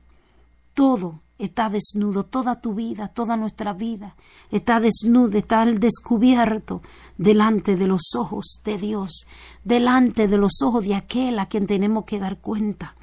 [0.74, 4.18] Todo está desnudo, toda tu vida, toda nuestra vida
[4.52, 6.82] está desnuda, está al descubierto
[7.18, 9.26] delante de los ojos de Dios,
[9.64, 12.96] delante de los ojos de aquel a quien tenemos que dar cuenta.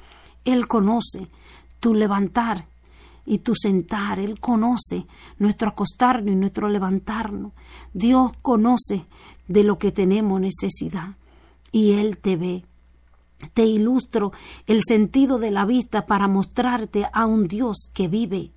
[0.45, 1.27] Él conoce
[1.79, 2.67] tu levantar
[3.25, 5.05] y tu sentar, Él conoce
[5.39, 7.53] nuestro acostarnos y nuestro levantarnos.
[7.93, 9.05] Dios conoce
[9.47, 11.15] de lo que tenemos necesidad
[11.71, 12.63] y Él te ve
[13.53, 14.31] te ilustro
[14.67, 18.51] el sentido de la vista para mostrarte a un Dios que vive,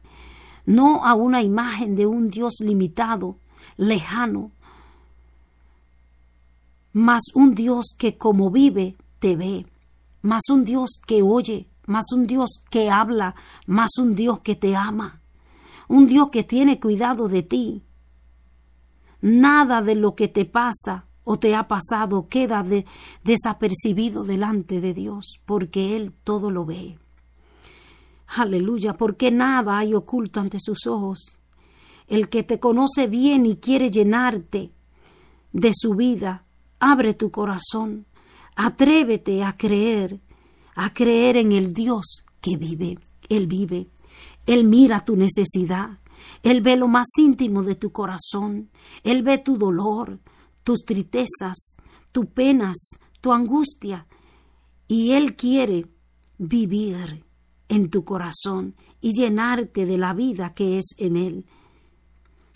[0.67, 3.37] no a una imagen de un Dios limitado,
[3.77, 4.51] lejano,
[6.93, 9.67] mas un Dios que como vive te ve,
[10.23, 13.35] más un Dios que oye, más un Dios que habla,
[13.67, 15.21] más un Dios que te ama,
[15.89, 17.83] un Dios que tiene cuidado de ti.
[19.21, 22.65] Nada de lo que te pasa o te ha pasado queda
[23.23, 26.99] desapercibido delante de Dios, porque Él todo lo ve.
[28.37, 31.39] Aleluya, porque nada hay oculto ante sus ojos.
[32.07, 34.73] El que te conoce bien y quiere llenarte
[35.53, 36.45] de su vida,
[36.79, 38.07] abre tu corazón,
[38.57, 40.21] atrévete a creer,
[40.75, 42.99] a creer en el Dios que vive.
[43.29, 43.89] Él vive,
[44.47, 45.99] Él mira tu necesidad,
[46.43, 48.71] Él ve lo más íntimo de tu corazón,
[49.03, 50.21] Él ve tu dolor,
[50.63, 51.77] tus tristezas,
[52.13, 54.07] tus penas, tu angustia,
[54.89, 55.87] y Él quiere
[56.39, 57.25] vivir
[57.69, 61.47] en tu corazón y llenarte de la vida que es en Él.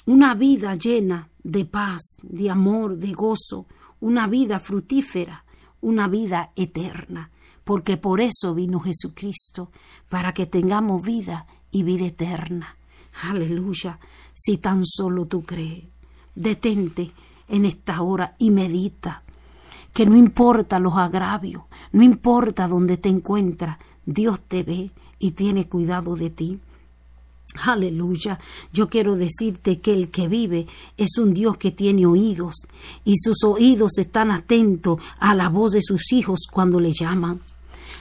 [0.07, 3.67] Una vida llena de paz, de amor, de gozo,
[4.01, 5.45] una vida frutífera,
[5.81, 7.31] una vida eterna,
[7.69, 9.71] porque por eso vino Jesucristo,
[10.09, 12.79] para que tengamos vida y vida eterna.
[13.25, 13.99] Aleluya,
[14.33, 15.85] si tan solo tú crees.
[16.35, 17.11] Detente
[17.47, 19.23] en esta hora y medita
[19.93, 25.69] que no importa los agravios, no importa dónde te encuentras, Dios te ve y tiene
[25.69, 26.59] cuidado de ti.
[27.67, 28.39] Aleluya.
[28.73, 30.67] Yo quiero decirte que el que vive
[30.97, 32.67] es un Dios que tiene oídos
[33.05, 37.43] y sus oídos están atentos a la voz de sus hijos cuando le llaman.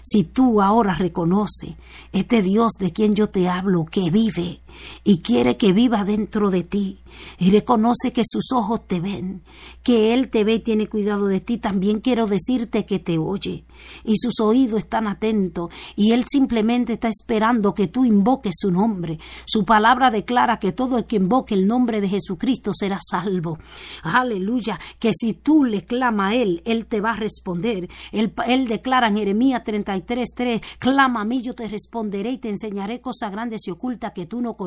[0.01, 1.75] Si tú ahora reconoces
[2.11, 4.61] este Dios de quien yo te hablo, que vive
[5.03, 6.99] y quiere que viva dentro de ti,
[7.37, 9.41] y reconoce que sus ojos te ven,
[9.83, 13.65] que Él te ve y tiene cuidado de ti, también quiero decirte que te oye
[14.03, 19.19] y sus oídos están atentos y Él simplemente está esperando que tú invoques su nombre.
[19.45, 23.59] Su palabra declara que todo el que invoque el nombre de Jesucristo será salvo.
[24.03, 27.87] Aleluya, que si tú le clama a Él, Él te va a responder.
[28.11, 32.49] Él, él declara en Jeremías 33, 3, clama a mí, yo te responderé y te
[32.49, 34.66] enseñaré cosas grandes y ocultas que tú no conoces.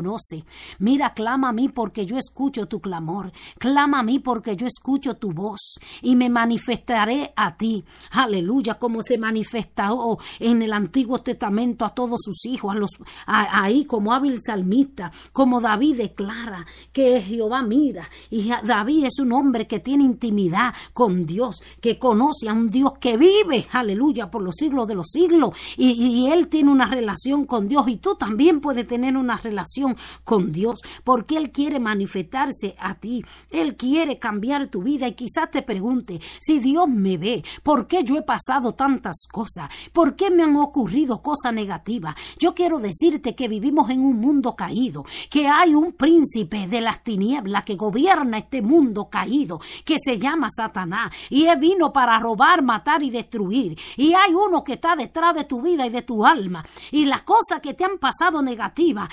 [0.78, 3.32] Mira, clama a mí porque yo escucho tu clamor.
[3.58, 7.84] Clama a mí porque yo escucho tu voz y me manifestaré a ti.
[8.12, 12.90] Aleluya, como se manifestó en el Antiguo Testamento a todos sus hijos, a los
[13.26, 19.66] ahí como hábil salmista, como David declara que Jehová mira y David es un hombre
[19.66, 24.56] que tiene intimidad con Dios, que conoce a un Dios que vive, aleluya, por los
[24.56, 28.86] siglos de los siglos y él tiene una relación con Dios y tú también puedes
[28.86, 29.79] tener una relación
[30.24, 33.24] con Dios porque él quiere manifestar a ti.
[33.50, 38.02] Él quiere cambiar tu vida y quizás te pregunte, si Dios me ve, ¿por qué
[38.04, 39.68] yo he pasado tantas cosas?
[39.92, 42.14] ¿Por qué me han ocurrido cosas negativas?
[42.38, 47.02] Yo quiero decirte que vivimos en un mundo caído, que hay un príncipe de las
[47.02, 52.62] tinieblas que gobierna este mundo caído, que se llama Satanás, y él vino para robar,
[52.62, 53.78] matar y destruir.
[53.96, 56.64] Y hay uno que está detrás de tu vida y de tu alma.
[56.90, 59.08] Y las cosas que te han pasado negativas,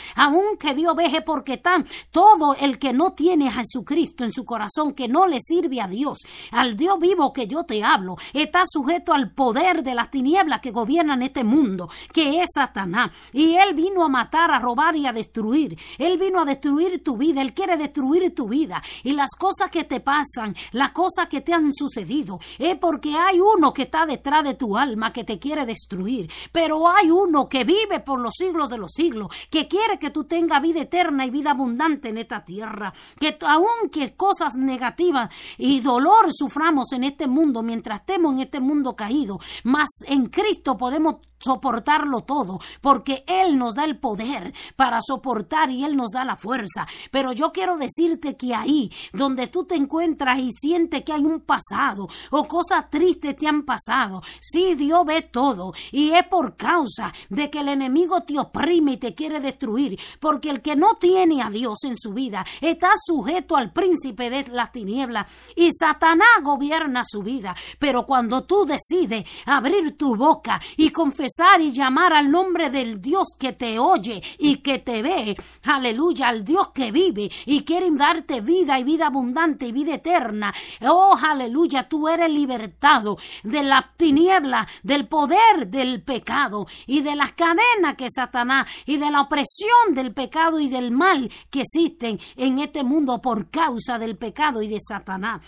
[0.58, 4.94] aunque Dios veje porque están todo el que no tiene a Jesucristo en su corazón,
[4.94, 6.18] que no le sirve a Dios,
[6.52, 10.72] al Dios vivo que yo te hablo, está sujeto al poder de las tinieblas que
[10.72, 13.12] gobiernan este mundo, que es Satanás.
[13.34, 15.78] Y él vino a matar, a robar y a destruir.
[16.00, 18.82] Él vino a destruir tu vida, él quiere destruir tu vida.
[19.04, 23.40] Y las cosas que te pasan, las cosas que te han sucedido, es porque hay
[23.40, 26.32] uno que está detrás de tu alma que te quiere destruir.
[26.52, 30.24] Pero hay uno que vive por los siglos de los siglos, que quiere que tú
[30.24, 32.94] tengas vida eterna y vida abundante en esta tierra.
[33.20, 38.96] Que aunque cosas negativas y dolor suframos en este mundo mientras estemos en este mundo
[38.96, 45.70] caído, más en Cristo podemos soportarlo todo, porque Él nos da el poder para soportar
[45.70, 46.88] y Él nos da la fuerza.
[47.12, 51.42] Pero yo quiero decirte que ahí, donde tú te encuentras y sientes que hay un
[51.42, 57.14] pasado o cosas tristes te han pasado, sí, Dios ve todo y es por causa
[57.30, 61.42] de que el enemigo te oprime y te quiere destruir, porque el que no tiene
[61.42, 67.04] a Dios en su vida está sujeto al príncipe de las tinieblas y Satanás gobierna
[67.06, 67.56] su vida.
[67.80, 71.27] Pero cuando tú decides abrir tu boca y confesar
[71.60, 76.44] y llamar al nombre del Dios que te oye y que te ve, aleluya, al
[76.44, 80.54] Dios que vive y quiere darte vida y vida abundante y vida eterna.
[80.88, 87.34] Oh, aleluya, tú eres libertado de la tiniebla, del poder del pecado y de las
[87.34, 92.60] cadenas que Satanás y de la opresión del pecado y del mal que existen en
[92.60, 95.42] este mundo por causa del pecado y de Satanás.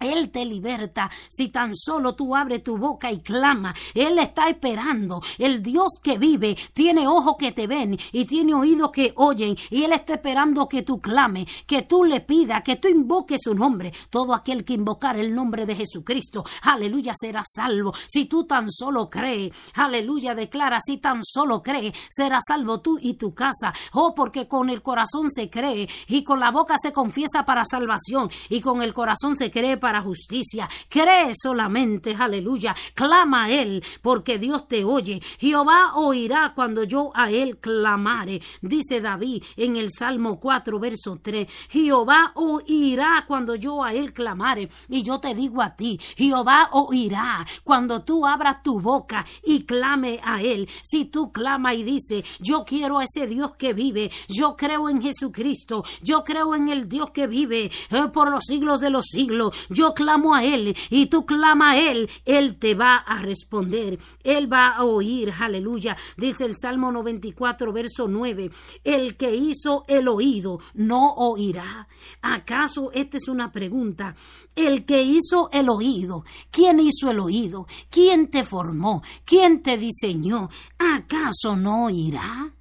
[0.00, 3.74] Él te liberta si tan solo tú abres tu boca y clama.
[3.94, 5.22] Él está esperando.
[5.38, 9.56] El Dios que vive tiene ojos que te ven y tiene oídos que oyen.
[9.68, 13.54] Y Él está esperando que tú clames, que tú le pidas, que tú invoques su
[13.54, 13.92] nombre.
[14.08, 17.92] Todo aquel que invocar el nombre de Jesucristo, aleluya, será salvo.
[18.08, 23.14] Si tú tan solo crees, aleluya, declara, si tan solo crees, será salvo tú y
[23.14, 23.74] tu casa.
[23.92, 28.30] Oh, porque con el corazón se cree y con la boca se confiesa para salvación
[28.48, 30.68] y con el corazón se cree para para justicia.
[30.88, 32.76] Cree solamente, aleluya.
[32.94, 35.20] Clama a Él, porque Dios te oye.
[35.40, 38.40] Jehová oirá cuando yo a Él clamare.
[38.62, 41.48] Dice David en el Salmo 4, verso 3.
[41.70, 44.70] Jehová oirá cuando yo a Él clamare.
[44.88, 50.20] Y yo te digo a ti, Jehová oirá cuando tú abras tu boca y clame
[50.22, 50.68] a Él.
[50.84, 55.02] Si tú clama y dice, yo quiero a ese Dios que vive, yo creo en
[55.02, 59.52] Jesucristo, yo creo en el Dios que vive eh, por los siglos de los siglos
[59.94, 64.68] clamo a Él y tú clama a Él, Él te va a responder, Él va
[64.68, 65.96] a oír, aleluya.
[66.16, 68.50] Dice el Salmo 94, verso 9,
[68.84, 71.88] el que hizo el oído no oirá.
[72.22, 74.14] ¿Acaso esta es una pregunta?
[74.54, 77.66] El que hizo el oído, ¿quién hizo el oído?
[77.88, 79.02] ¿Quién te formó?
[79.24, 80.50] ¿Quién te diseñó?
[80.78, 82.54] ¿Acaso no oirá?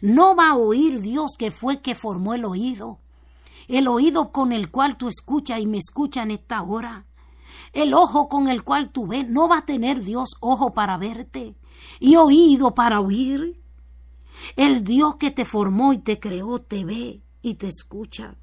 [0.00, 3.01] No va a oír Dios que fue que formó el oído
[3.72, 7.06] el oído con el cual tú escuchas y me escuchas en esta hora,
[7.72, 11.54] el ojo con el cual tú ves, no va a tener Dios ojo para verte
[11.98, 13.58] y oído para oír.
[14.56, 18.34] El Dios que te formó y te creó te ve y te escucha.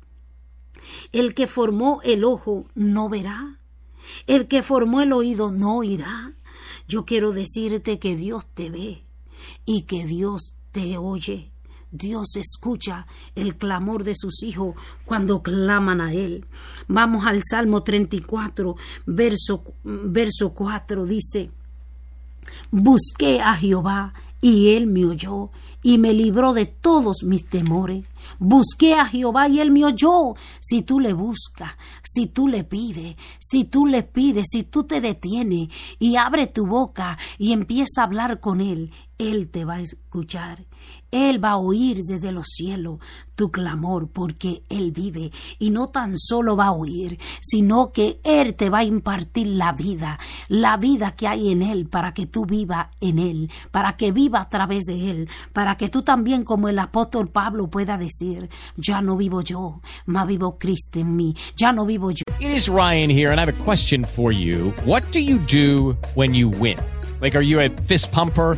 [1.12, 3.60] El que formó el ojo no verá.
[4.26, 6.34] El que formó el oído no oirá.
[6.88, 9.04] Yo quiero decirte que Dios te ve
[9.64, 11.52] y que Dios te oye.
[11.92, 14.76] Dios escucha el clamor de sus hijos
[15.06, 16.46] cuando claman a Él.
[16.88, 18.76] Vamos al Salmo 34,
[19.06, 21.52] verso, verso 4, dice,
[22.72, 28.06] Busqué a Jehová y Él me oyó y me libró de todos mis temores.
[28.38, 30.36] Busqué a Jehová y él me oyó.
[30.60, 31.74] Si tú le buscas,
[32.04, 35.70] si tú le pides, si tú le pides, si tú te detienes
[36.00, 40.66] y abre tu boca y empieza a hablar con él, él te va a escuchar.
[41.12, 43.00] Él va a oír desde los cielos
[43.36, 48.54] tu clamor porque Él vive y no tan solo va a oír, sino que Él
[48.56, 52.46] te va a impartir la vida, la vida que hay en Él para que tú
[52.46, 56.68] viva en Él, para que viva a través de Él, para que tú también como
[56.68, 61.72] el apóstol Pablo pueda decir ya no vivo yo, ma vivo Cristo en mí, ya
[61.72, 62.24] no vivo yo.
[62.40, 64.74] It is Ryan here and I have a question for you.
[64.86, 66.78] What do you do when you win?
[67.22, 68.58] Like, are you a fist pumper?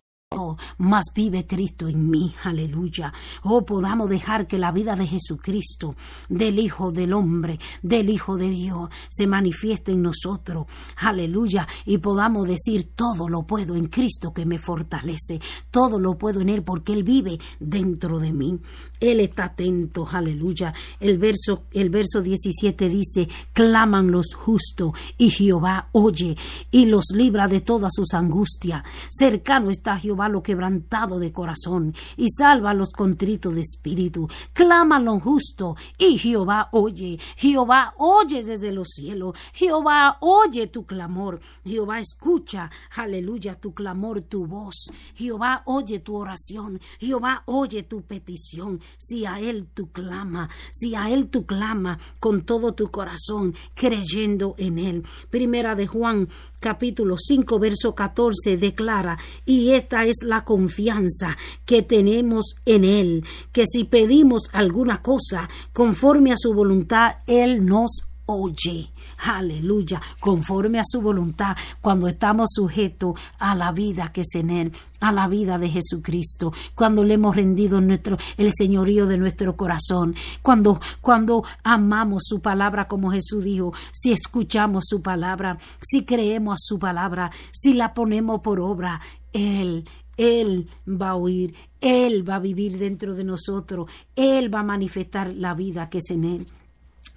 [0.77, 3.11] Más vive Cristo en mí, aleluya.
[3.43, 5.95] Oh, podamos dejar que la vida de Jesucristo,
[6.29, 12.47] del Hijo del Hombre, del Hijo de Dios, se manifieste en nosotros, aleluya, y podamos
[12.47, 16.93] decir, todo lo puedo en Cristo que me fortalece, todo lo puedo en Él porque
[16.93, 18.57] Él vive dentro de mí.
[19.01, 20.73] Él está atento, aleluya.
[20.99, 26.37] El verso, el verso 17 dice, claman los justos y Jehová oye
[26.69, 28.83] y los libra de todas sus angustias.
[29.09, 34.29] Cercano está Jehová lo quebrantado de corazón y salva a los contritos de espíritu.
[34.53, 37.19] Claman los justos y Jehová oye.
[37.37, 39.35] Jehová oye desde los cielos.
[39.53, 41.39] Jehová oye tu clamor.
[41.65, 44.91] Jehová escucha, aleluya, tu clamor, tu voz.
[45.15, 46.79] Jehová oye tu oración.
[46.99, 48.79] Jehová oye tu petición.
[48.97, 54.55] Si a Él tú clama, si a Él tú clama con todo tu corazón, creyendo
[54.57, 55.03] en Él.
[55.29, 56.29] Primera de Juan
[56.59, 63.65] capítulo 5, verso 14 declara, y esta es la confianza que tenemos en Él, que
[63.65, 68.91] si pedimos alguna cosa conforme a su voluntad, Él nos oye.
[69.23, 74.71] Aleluya, conforme a su voluntad, cuando estamos sujetos a la vida que es en Él,
[74.99, 80.15] a la vida de Jesucristo, cuando le hemos rendido nuestro, el señorío de nuestro corazón,
[80.41, 86.79] cuando, cuando amamos su palabra como Jesús dijo, si escuchamos su palabra, si creemos su
[86.79, 89.01] palabra, si la ponemos por obra,
[89.33, 89.83] Él
[90.17, 95.33] él va a oír, Él va a vivir dentro de nosotros, Él va a manifestar
[95.33, 96.47] la vida que es en Él.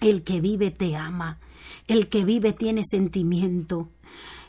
[0.01, 1.39] El que vive te ama,
[1.87, 3.91] el que vive tiene sentimiento,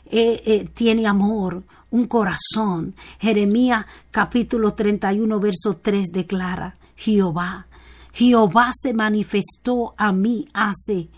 [0.06, 2.94] eh, eh, tiene amor, un corazón.
[3.18, 7.66] Jeremías capítulo 31, verso 3 declara, Jehová,
[8.12, 11.08] Jehová se manifestó a mí hace,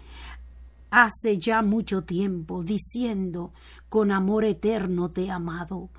[0.91, 3.53] hace ya mucho tiempo, diciendo,
[3.89, 5.91] con amor eterno te he amado.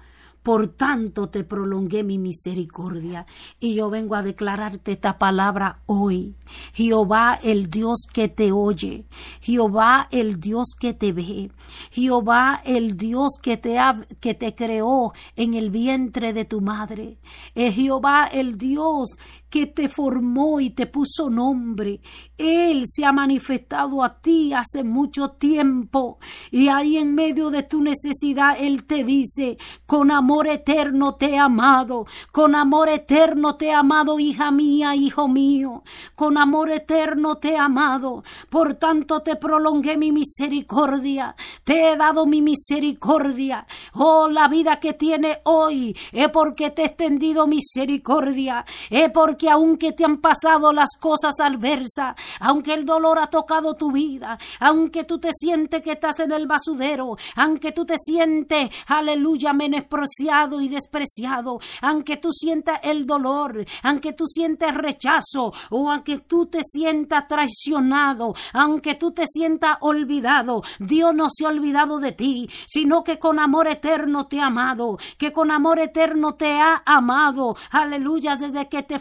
[0.43, 3.25] Por tanto te prolongué mi misericordia.
[3.59, 6.35] Y yo vengo a declararte esta palabra hoy.
[6.73, 9.05] Jehová el Dios que te oye.
[9.41, 11.51] Jehová el Dios que te ve.
[11.91, 13.77] Jehová el Dios que te,
[14.19, 17.17] que te creó en el vientre de tu madre.
[17.55, 19.09] Es Jehová el Dios
[19.49, 22.01] que te formó y te puso nombre.
[22.37, 26.19] Él se ha manifestado a ti hace mucho tiempo.
[26.51, 31.37] Y ahí en medio de tu necesidad Él te dice, con amor eterno te he
[31.37, 35.83] amado, con amor eterno te he amado, hija mía, hijo mío,
[36.15, 42.25] con amor eterno te he amado, por tanto te prolongué mi misericordia, te he dado
[42.25, 43.67] mi misericordia.
[43.93, 49.09] Oh, la vida que tiene hoy es porque te he extendido misericordia, es
[49.39, 54.37] que aunque te han pasado las cosas adversas, aunque el dolor ha tocado tu vida,
[54.59, 60.61] aunque tú te sientes que estás en el basudero, aunque tú te sientes, aleluya, menospreciado
[60.61, 66.61] y despreciado, aunque tú sientas el dolor, aunque tú sientes rechazo, o aunque tú te
[66.63, 73.03] sientas traicionado, aunque tú te sientas olvidado, Dios no se ha olvidado de ti, sino
[73.03, 78.35] que con amor eterno te ha amado, que con amor eterno te ha amado, aleluya,
[78.35, 78.99] desde que te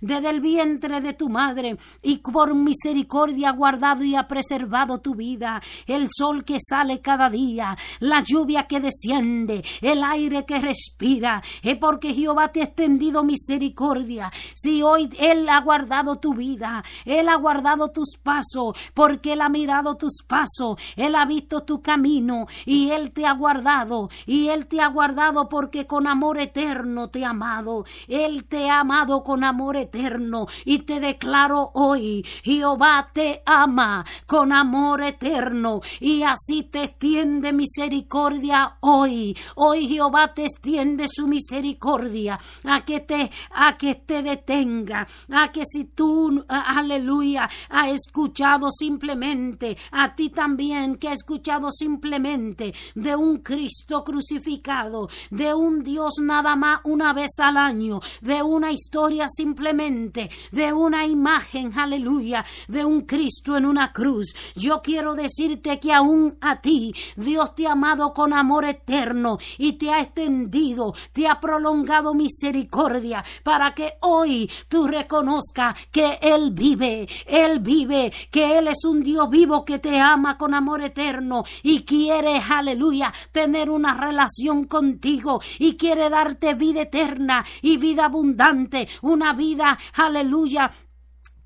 [0.00, 5.14] desde el vientre de tu madre y por misericordia ha guardado y ha preservado tu
[5.14, 5.62] vida.
[5.86, 11.76] El sol que sale cada día, la lluvia que desciende, el aire que respira, es
[11.78, 14.30] porque Jehová te ha extendido misericordia.
[14.54, 19.48] Si hoy Él ha guardado tu vida, Él ha guardado tus pasos, porque Él ha
[19.48, 24.66] mirado tus pasos, Él ha visto tu camino y Él te ha guardado y Él
[24.66, 27.84] te ha guardado porque con amor eterno te ha amado.
[28.08, 30.46] Él te ha amado amor eterno.
[30.64, 35.80] Y te declaro hoy, Jehová te ama con amor eterno.
[36.00, 39.36] Y así te extiende misericordia hoy.
[39.54, 45.06] Hoy Jehová te extiende su misericordia a que te, a que te detenga.
[45.30, 52.74] A que si tú, aleluya, ha escuchado simplemente, a ti también que ha escuchado simplemente
[52.94, 58.72] de un Cristo crucificado, de un Dios nada más una vez al año, de una
[58.72, 64.34] historia simplemente de una imagen, aleluya, de un Cristo en una cruz.
[64.54, 69.74] Yo quiero decirte que aún a ti Dios te ha amado con amor eterno y
[69.74, 77.08] te ha extendido, te ha prolongado misericordia para que hoy tú reconozcas que Él vive,
[77.26, 81.82] Él vive, que Él es un Dios vivo que te ama con amor eterno y
[81.82, 89.32] quiere, aleluya, tener una relación contigo y quiere darte vida eterna y vida abundante, una
[89.32, 90.72] vida, aleluya,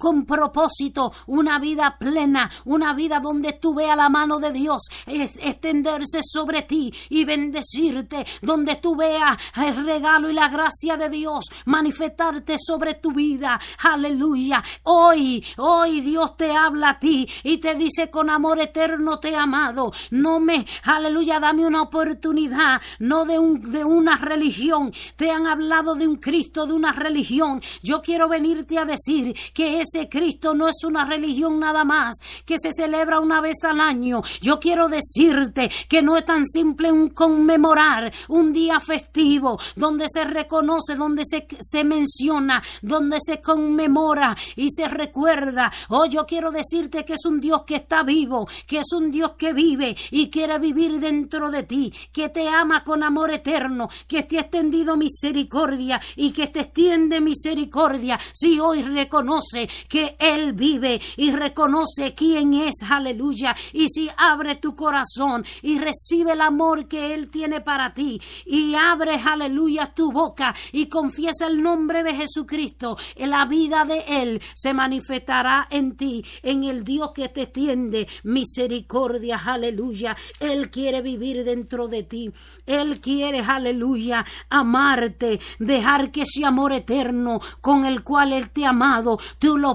[0.04, 6.20] con propósito, una vida plena, una vida donde tú veas la mano de Dios extenderse
[6.22, 12.56] sobre ti y bendecirte, donde tú veas el regalo y la gracia de Dios manifestarte
[12.58, 13.58] sobre tu vida.
[13.82, 14.62] Aleluya.
[14.82, 19.36] Hoy, hoy Dios te habla a ti y te dice con amor eterno te he
[19.36, 19.90] amado.
[20.10, 24.92] No me, aleluya, dame una oportunidad, no de, un, de una religión.
[25.16, 27.62] Te han hablado de un Cristo, de una religión.
[27.82, 32.16] Yo quiero venirte a decir que es Ese Cristo no es una religión nada más
[32.44, 34.22] que se celebra una vez al año.
[34.40, 40.24] Yo quiero decirte que no es tan simple un conmemorar un día festivo donde se
[40.24, 45.70] reconoce, donde se, se menciona, donde se conmemora y se recuerda.
[45.90, 49.34] Oh, yo quiero decirte que es un Dios que está vivo, que es un Dios
[49.38, 54.24] que vive y quiere vivir dentro de ti, que te ama con amor eterno, que
[54.24, 61.00] te ha extendido misericordia y que te extiende misericordia si hoy reconoce que Él vive
[61.16, 67.14] y reconoce quién es, aleluya, y si abre tu corazón y recibe el amor que
[67.14, 72.96] Él tiene para ti y abre, aleluya, tu boca y confiesa el nombre de Jesucristo,
[73.16, 78.06] en la vida de Él se manifestará en ti, en el Dios que te extiende
[78.22, 80.16] misericordia, aleluya.
[80.40, 82.32] Él quiere vivir dentro de ti.
[82.66, 88.70] Él quiere, aleluya, amarte, dejar que ese amor eterno con el cual Él te ha
[88.70, 89.18] amado,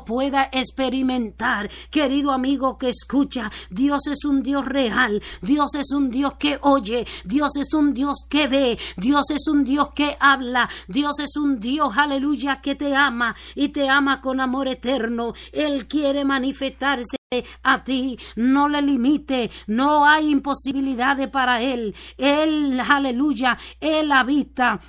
[0.05, 1.69] puedas experimentar.
[1.89, 7.05] Querido amigo que escucha, Dios es un Dios real, Dios es un Dios que oye,
[7.25, 11.59] Dios es un Dios que ve, Dios es un Dios que habla, Dios es un
[11.59, 15.33] Dios, aleluya, que te ama y te ama con amor eterno.
[15.51, 17.17] Él quiere manifestarse
[17.63, 21.95] a ti, no le limite, no hay imposibilidades para él.
[22.17, 24.79] Él, aleluya, él habita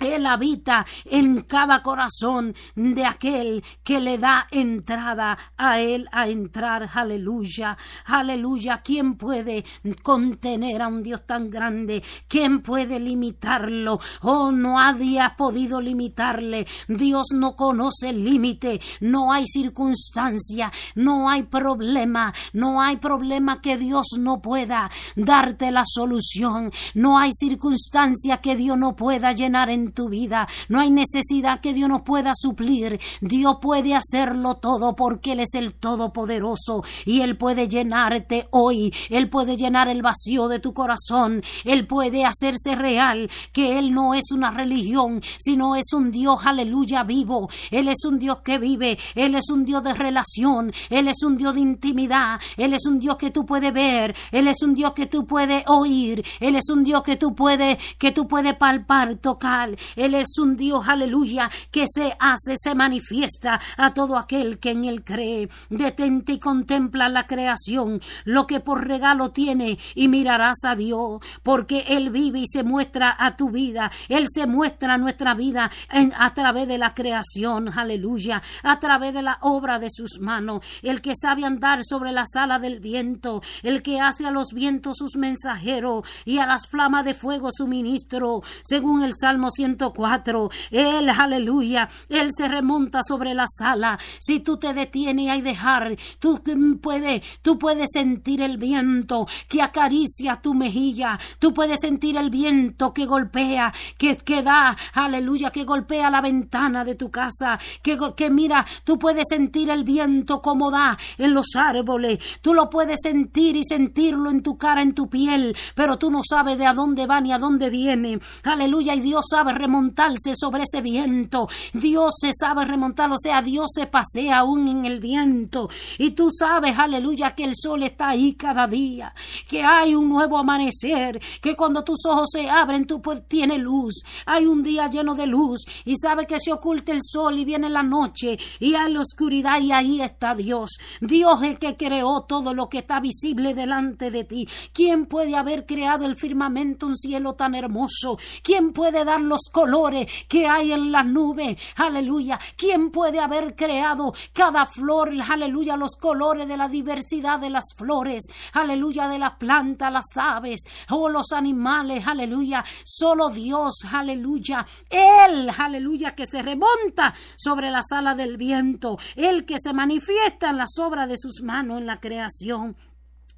[0.00, 6.88] él habita en cada corazón de aquel que le da entrada a Él a entrar.
[6.92, 8.82] Aleluya, aleluya.
[8.82, 9.64] ¿Quién puede
[10.02, 12.02] contener a un Dios tan grande?
[12.28, 14.00] ¿Quién puede limitarlo?
[14.22, 16.66] Oh, nadie ha podido limitarle.
[16.88, 18.80] Dios no conoce el límite.
[19.00, 25.84] No hay circunstancia, no hay problema, no hay problema que Dios no pueda darte la
[25.86, 26.70] solución.
[26.94, 30.48] No hay circunstancia que Dios no pueda llenar en tu vida.
[30.68, 33.00] No hay necesidad que Dios no pueda suplir.
[33.20, 38.92] Dios puede hacerlo todo porque Él es el Todopoderoso y Él puede llenarte hoy.
[39.10, 41.42] Él puede llenar el vacío de tu corazón.
[41.64, 47.02] Él puede hacerse real que Él no es una religión, sino es un Dios, aleluya,
[47.04, 47.48] vivo.
[47.70, 48.98] Él es un Dios que vive.
[49.14, 50.72] Él es un Dios de relación.
[50.90, 52.40] Él es un Dios de intimidad.
[52.56, 54.14] Él es un Dios que tú puedes ver.
[54.32, 56.24] Él es un Dios que tú puedes oír.
[56.40, 59.75] Él es un Dios que tú puedes, que tú puedes palpar, tocar.
[59.96, 64.84] Él es un Dios, aleluya, que se hace, se manifiesta a todo aquel que en
[64.84, 65.48] Él cree.
[65.70, 71.84] Detente y contempla la creación, lo que por regalo tiene, y mirarás a Dios, porque
[71.88, 73.90] Él vive y se muestra a tu vida.
[74.08, 75.70] Él se muestra a nuestra vida
[76.18, 80.62] a través de la creación, aleluya, a través de la obra de sus manos.
[80.82, 84.98] El que sabe andar sobre la sala del viento, el que hace a los vientos
[84.98, 90.50] sus mensajeros y a las flamas de fuego su ministro, según el Salmo 100 4.
[90.70, 93.98] Él, aleluya, Él se remonta sobre la sala.
[94.18, 96.40] Si tú te detienes y dejar, tú
[96.80, 101.18] puedes, tú puedes sentir el viento que acaricia tu mejilla.
[101.38, 106.84] Tú puedes sentir el viento que golpea, que, que da, aleluya, que golpea la ventana
[106.84, 107.58] de tu casa.
[107.82, 112.18] Que, que mira, tú puedes sentir el viento como da en los árboles.
[112.40, 116.20] Tú lo puedes sentir y sentirlo en tu cara, en tu piel, pero tú no
[116.28, 118.20] sabes de a dónde va ni a dónde viene.
[118.44, 121.48] Aleluya, y Dios sabe remontarse sobre ese viento.
[121.72, 125.68] Dios se sabe remontar, o sea, Dios se pasea aún en el viento.
[125.98, 129.14] Y tú sabes, aleluya, que el sol está ahí cada día,
[129.48, 134.02] que hay un nuevo amanecer, que cuando tus ojos se abren, tú tienes luz.
[134.26, 137.68] Hay un día lleno de luz y sabe que se oculta el sol y viene
[137.70, 140.78] la noche y hay la oscuridad y ahí está Dios.
[141.00, 144.48] Dios es que creó todo lo que está visible delante de ti.
[144.72, 148.18] ¿Quién puede haber creado el firmamento, un cielo tan hermoso?
[148.42, 150.06] ¿Quién puede dar los colores?
[150.28, 151.56] que hay en las nubes.
[151.76, 152.38] Aleluya.
[152.56, 155.12] ¿Quién puede haber creado cada flor?
[155.28, 155.76] Aleluya.
[155.76, 158.24] Los colores de la diversidad de las flores.
[158.52, 159.08] Aleluya.
[159.08, 162.06] De la planta, las aves o oh, los animales.
[162.06, 162.64] Aleluya.
[162.84, 163.84] Solo Dios.
[163.92, 164.66] Aleluya.
[164.90, 165.50] Él.
[165.56, 166.14] Aleluya.
[166.14, 168.98] Que se remonta sobre la sala del viento.
[169.14, 172.76] Él que se manifiesta en las obras de sus manos en la creación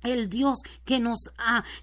[0.02, 1.30] el Dios que nos,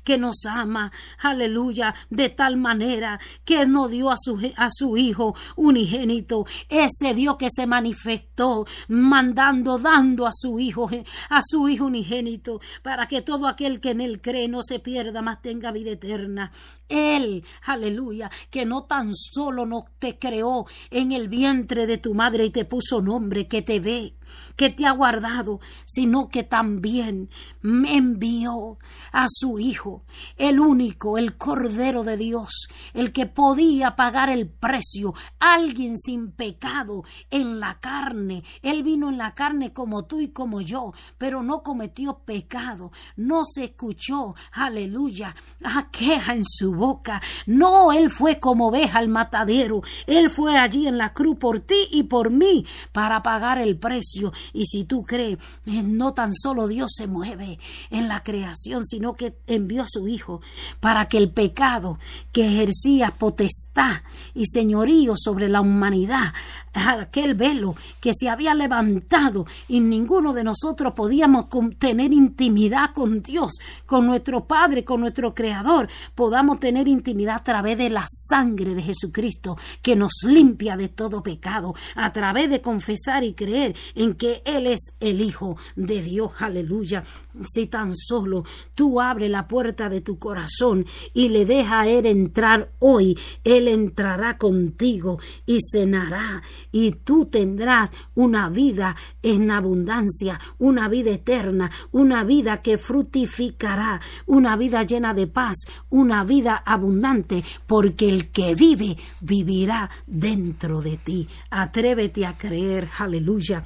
[0.04, 5.36] que nos ama, aleluya, de tal manera que nos dio a su, a su Hijo
[5.56, 10.90] unigénito, ese Dios que se manifestó mandando, dando a su Hijo,
[11.30, 15.22] a su Hijo unigénito, para que todo aquel que en él cree no se pierda,
[15.22, 16.52] mas tenga vida eterna.
[16.88, 22.46] Él, aleluya, que no tan solo no te creó en el vientre de tu madre
[22.46, 24.16] y te puso nombre, que te ve,
[24.56, 27.30] que te ha guardado, sino que también
[27.64, 28.78] en envió
[29.12, 30.04] a su Hijo,
[30.38, 37.04] el único, el Cordero de Dios, el que podía pagar el precio, alguien sin pecado
[37.30, 38.44] en la carne.
[38.62, 43.44] Él vino en la carne como tú y como yo, pero no cometió pecado, no
[43.46, 47.22] se escuchó, aleluya, a queja en su boca.
[47.46, 51.88] No, Él fue como oveja al matadero, Él fue allí en la cruz por ti
[51.92, 54.15] y por mí para pagar el precio.
[54.54, 57.60] Y si tú crees, eh, no tan solo Dios se mueve
[57.90, 60.42] en la creación, sino que envió a su Hijo
[60.80, 62.00] para que el pecado
[62.32, 64.02] que ejercía potestad
[64.34, 66.34] y señorío sobre la humanidad,
[66.74, 71.46] aquel velo que se había levantado y ninguno de nosotros podíamos
[71.80, 73.54] tener intimidad con Dios,
[73.86, 78.82] con nuestro Padre, con nuestro Creador, podamos tener intimidad a través de la sangre de
[78.82, 84.42] Jesucristo que nos limpia de todo pecado, a través de confesar y creer en que
[84.46, 86.32] Él es el Hijo de Dios.
[86.40, 87.04] Aleluya.
[87.44, 88.46] Si tan solo
[88.76, 93.68] tú abres la puerta de tu corazón y le deja a Él entrar hoy, Él
[93.68, 102.24] entrará contigo y cenará y tú tendrás una vida en abundancia, una vida eterna, una
[102.24, 105.58] vida que frutificará, una vida llena de paz,
[105.90, 111.28] una vida abundante, porque el que vive vivirá dentro de ti.
[111.50, 113.64] Atrévete a creer, aleluya.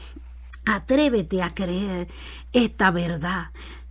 [0.72, 2.08] Atrévete a creer
[2.54, 3.48] esta verdad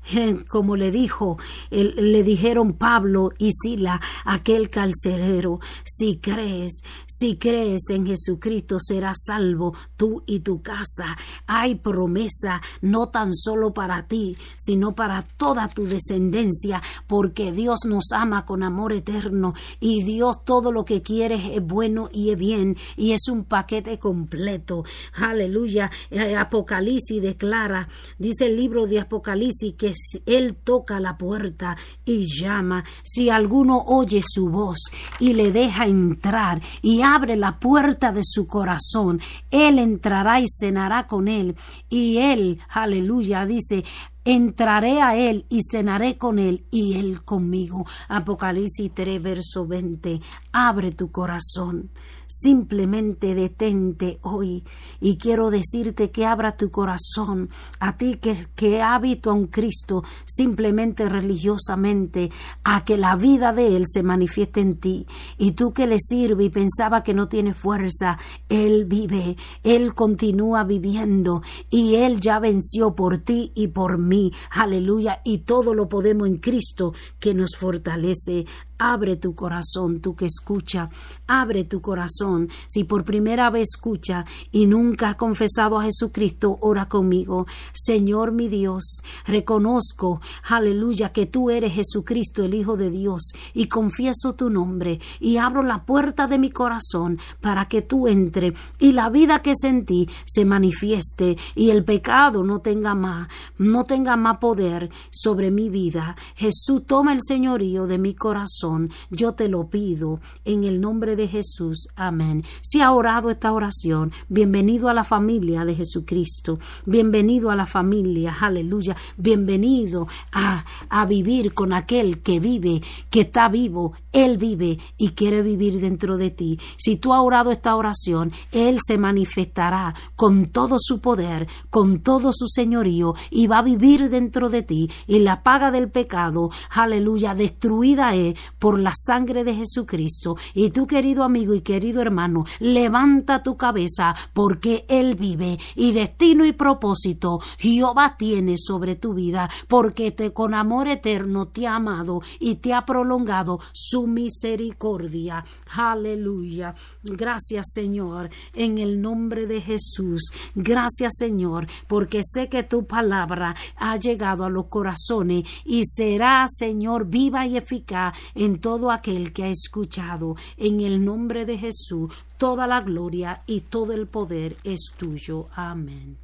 [0.48, 1.38] como le dijo,
[1.70, 9.74] le dijeron Pablo y Sila, aquel calcerero, si crees, si crees en Jesucristo serás salvo
[9.96, 11.16] tú y tu casa.
[11.46, 18.12] Hay promesa no tan solo para ti, sino para toda tu descendencia, porque Dios nos
[18.12, 22.76] ama con amor eterno y Dios todo lo que quiere es bueno y es bien
[22.96, 24.84] y es un paquete completo.
[25.14, 25.90] Aleluya.
[26.10, 27.88] Eh, Apocalipsis declara,
[28.18, 29.92] dice el libro de Apocalipsis que
[30.26, 32.84] él toca la puerta y llama.
[33.02, 34.78] Si alguno oye su voz
[35.18, 39.20] y le deja entrar y abre la puerta de su corazón,
[39.50, 41.56] Él entrará y cenará con Él.
[41.88, 43.84] Y Él, aleluya, dice,
[44.24, 47.86] entraré a él y cenaré con él y él conmigo.
[48.08, 50.20] Apocalipsis 3, verso 20.
[50.52, 51.90] Abre tu corazón.
[52.30, 54.62] Simplemente detente hoy
[55.00, 57.48] y quiero decirte que abra tu corazón
[57.80, 62.30] a ti que, que habito a un Cristo simplemente religiosamente
[62.64, 65.06] a que la vida de Él se manifieste en ti
[65.38, 68.18] y tú que le sirve y pensaba que no tiene fuerza,
[68.50, 74.32] Él vive, Él continúa viviendo y Él ya venció por ti y por mí.
[74.50, 75.22] Aleluya.
[75.24, 78.44] Y todo lo podemos en Cristo que nos fortalece.
[78.80, 80.88] Abre tu corazón, tú que escucha,
[81.26, 82.48] abre tu corazón.
[82.68, 87.46] Si por primera vez escucha y nunca has confesado a Jesucristo, ora conmigo.
[87.72, 94.36] Señor mi Dios, reconozco, aleluya, que tú eres Jesucristo, el Hijo de Dios, y confieso
[94.36, 99.10] tu nombre y abro la puerta de mi corazón para que tú entre y la
[99.10, 103.26] vida que sentí se manifieste y el pecado no tenga más,
[103.58, 106.14] no tenga más poder sobre mi vida.
[106.36, 108.67] Jesús, toma el señorío de mi corazón
[109.10, 111.88] yo te lo pido en el nombre de Jesús.
[111.96, 112.44] Amén.
[112.62, 116.58] Si ha orado esta oración, bienvenido a la familia de Jesucristo.
[116.84, 118.96] Bienvenido a la familia, aleluya.
[119.16, 123.92] Bienvenido a, a vivir con aquel que vive, que está vivo.
[124.12, 126.58] Él vive y quiere vivir dentro de ti.
[126.76, 132.32] Si tú has orado esta oración, Él se manifestará con todo su poder, con todo
[132.32, 134.90] su señorío y va a vivir dentro de ti.
[135.06, 140.36] Y la paga del pecado, aleluya, destruida es por la sangre de Jesucristo.
[140.54, 146.44] Y tú, querido amigo y querido hermano, levanta tu cabeza porque Él vive y destino
[146.44, 152.20] y propósito Jehová tiene sobre tu vida porque te con amor eterno te ha amado
[152.38, 155.44] y te ha prolongado su misericordia.
[155.76, 156.74] Aleluya.
[157.02, 160.32] Gracias Señor en el nombre de Jesús.
[160.54, 167.06] Gracias Señor porque sé que tu palabra ha llegado a los corazones y será Señor
[167.06, 168.14] viva y eficaz
[168.48, 170.36] en todo aquel que ha escuchado.
[170.56, 175.48] En el nombre de Jesús, toda la gloria y todo el poder es tuyo.
[175.54, 176.16] Amén.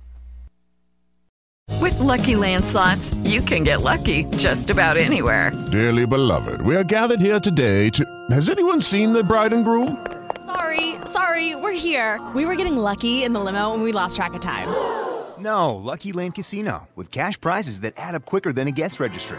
[1.80, 5.52] With lucky landslots, you can get lucky just about anywhere.
[5.70, 8.04] Dearly beloved, we are gathered here today to.
[8.30, 9.98] Has anyone seen the bride and groom?
[10.46, 12.20] Sorry, sorry, we're here.
[12.34, 14.68] We were getting lucky in the limo and we lost track of time.
[15.38, 19.38] No, Lucky Land Casino, with cash prizes that add up quicker than a guest registry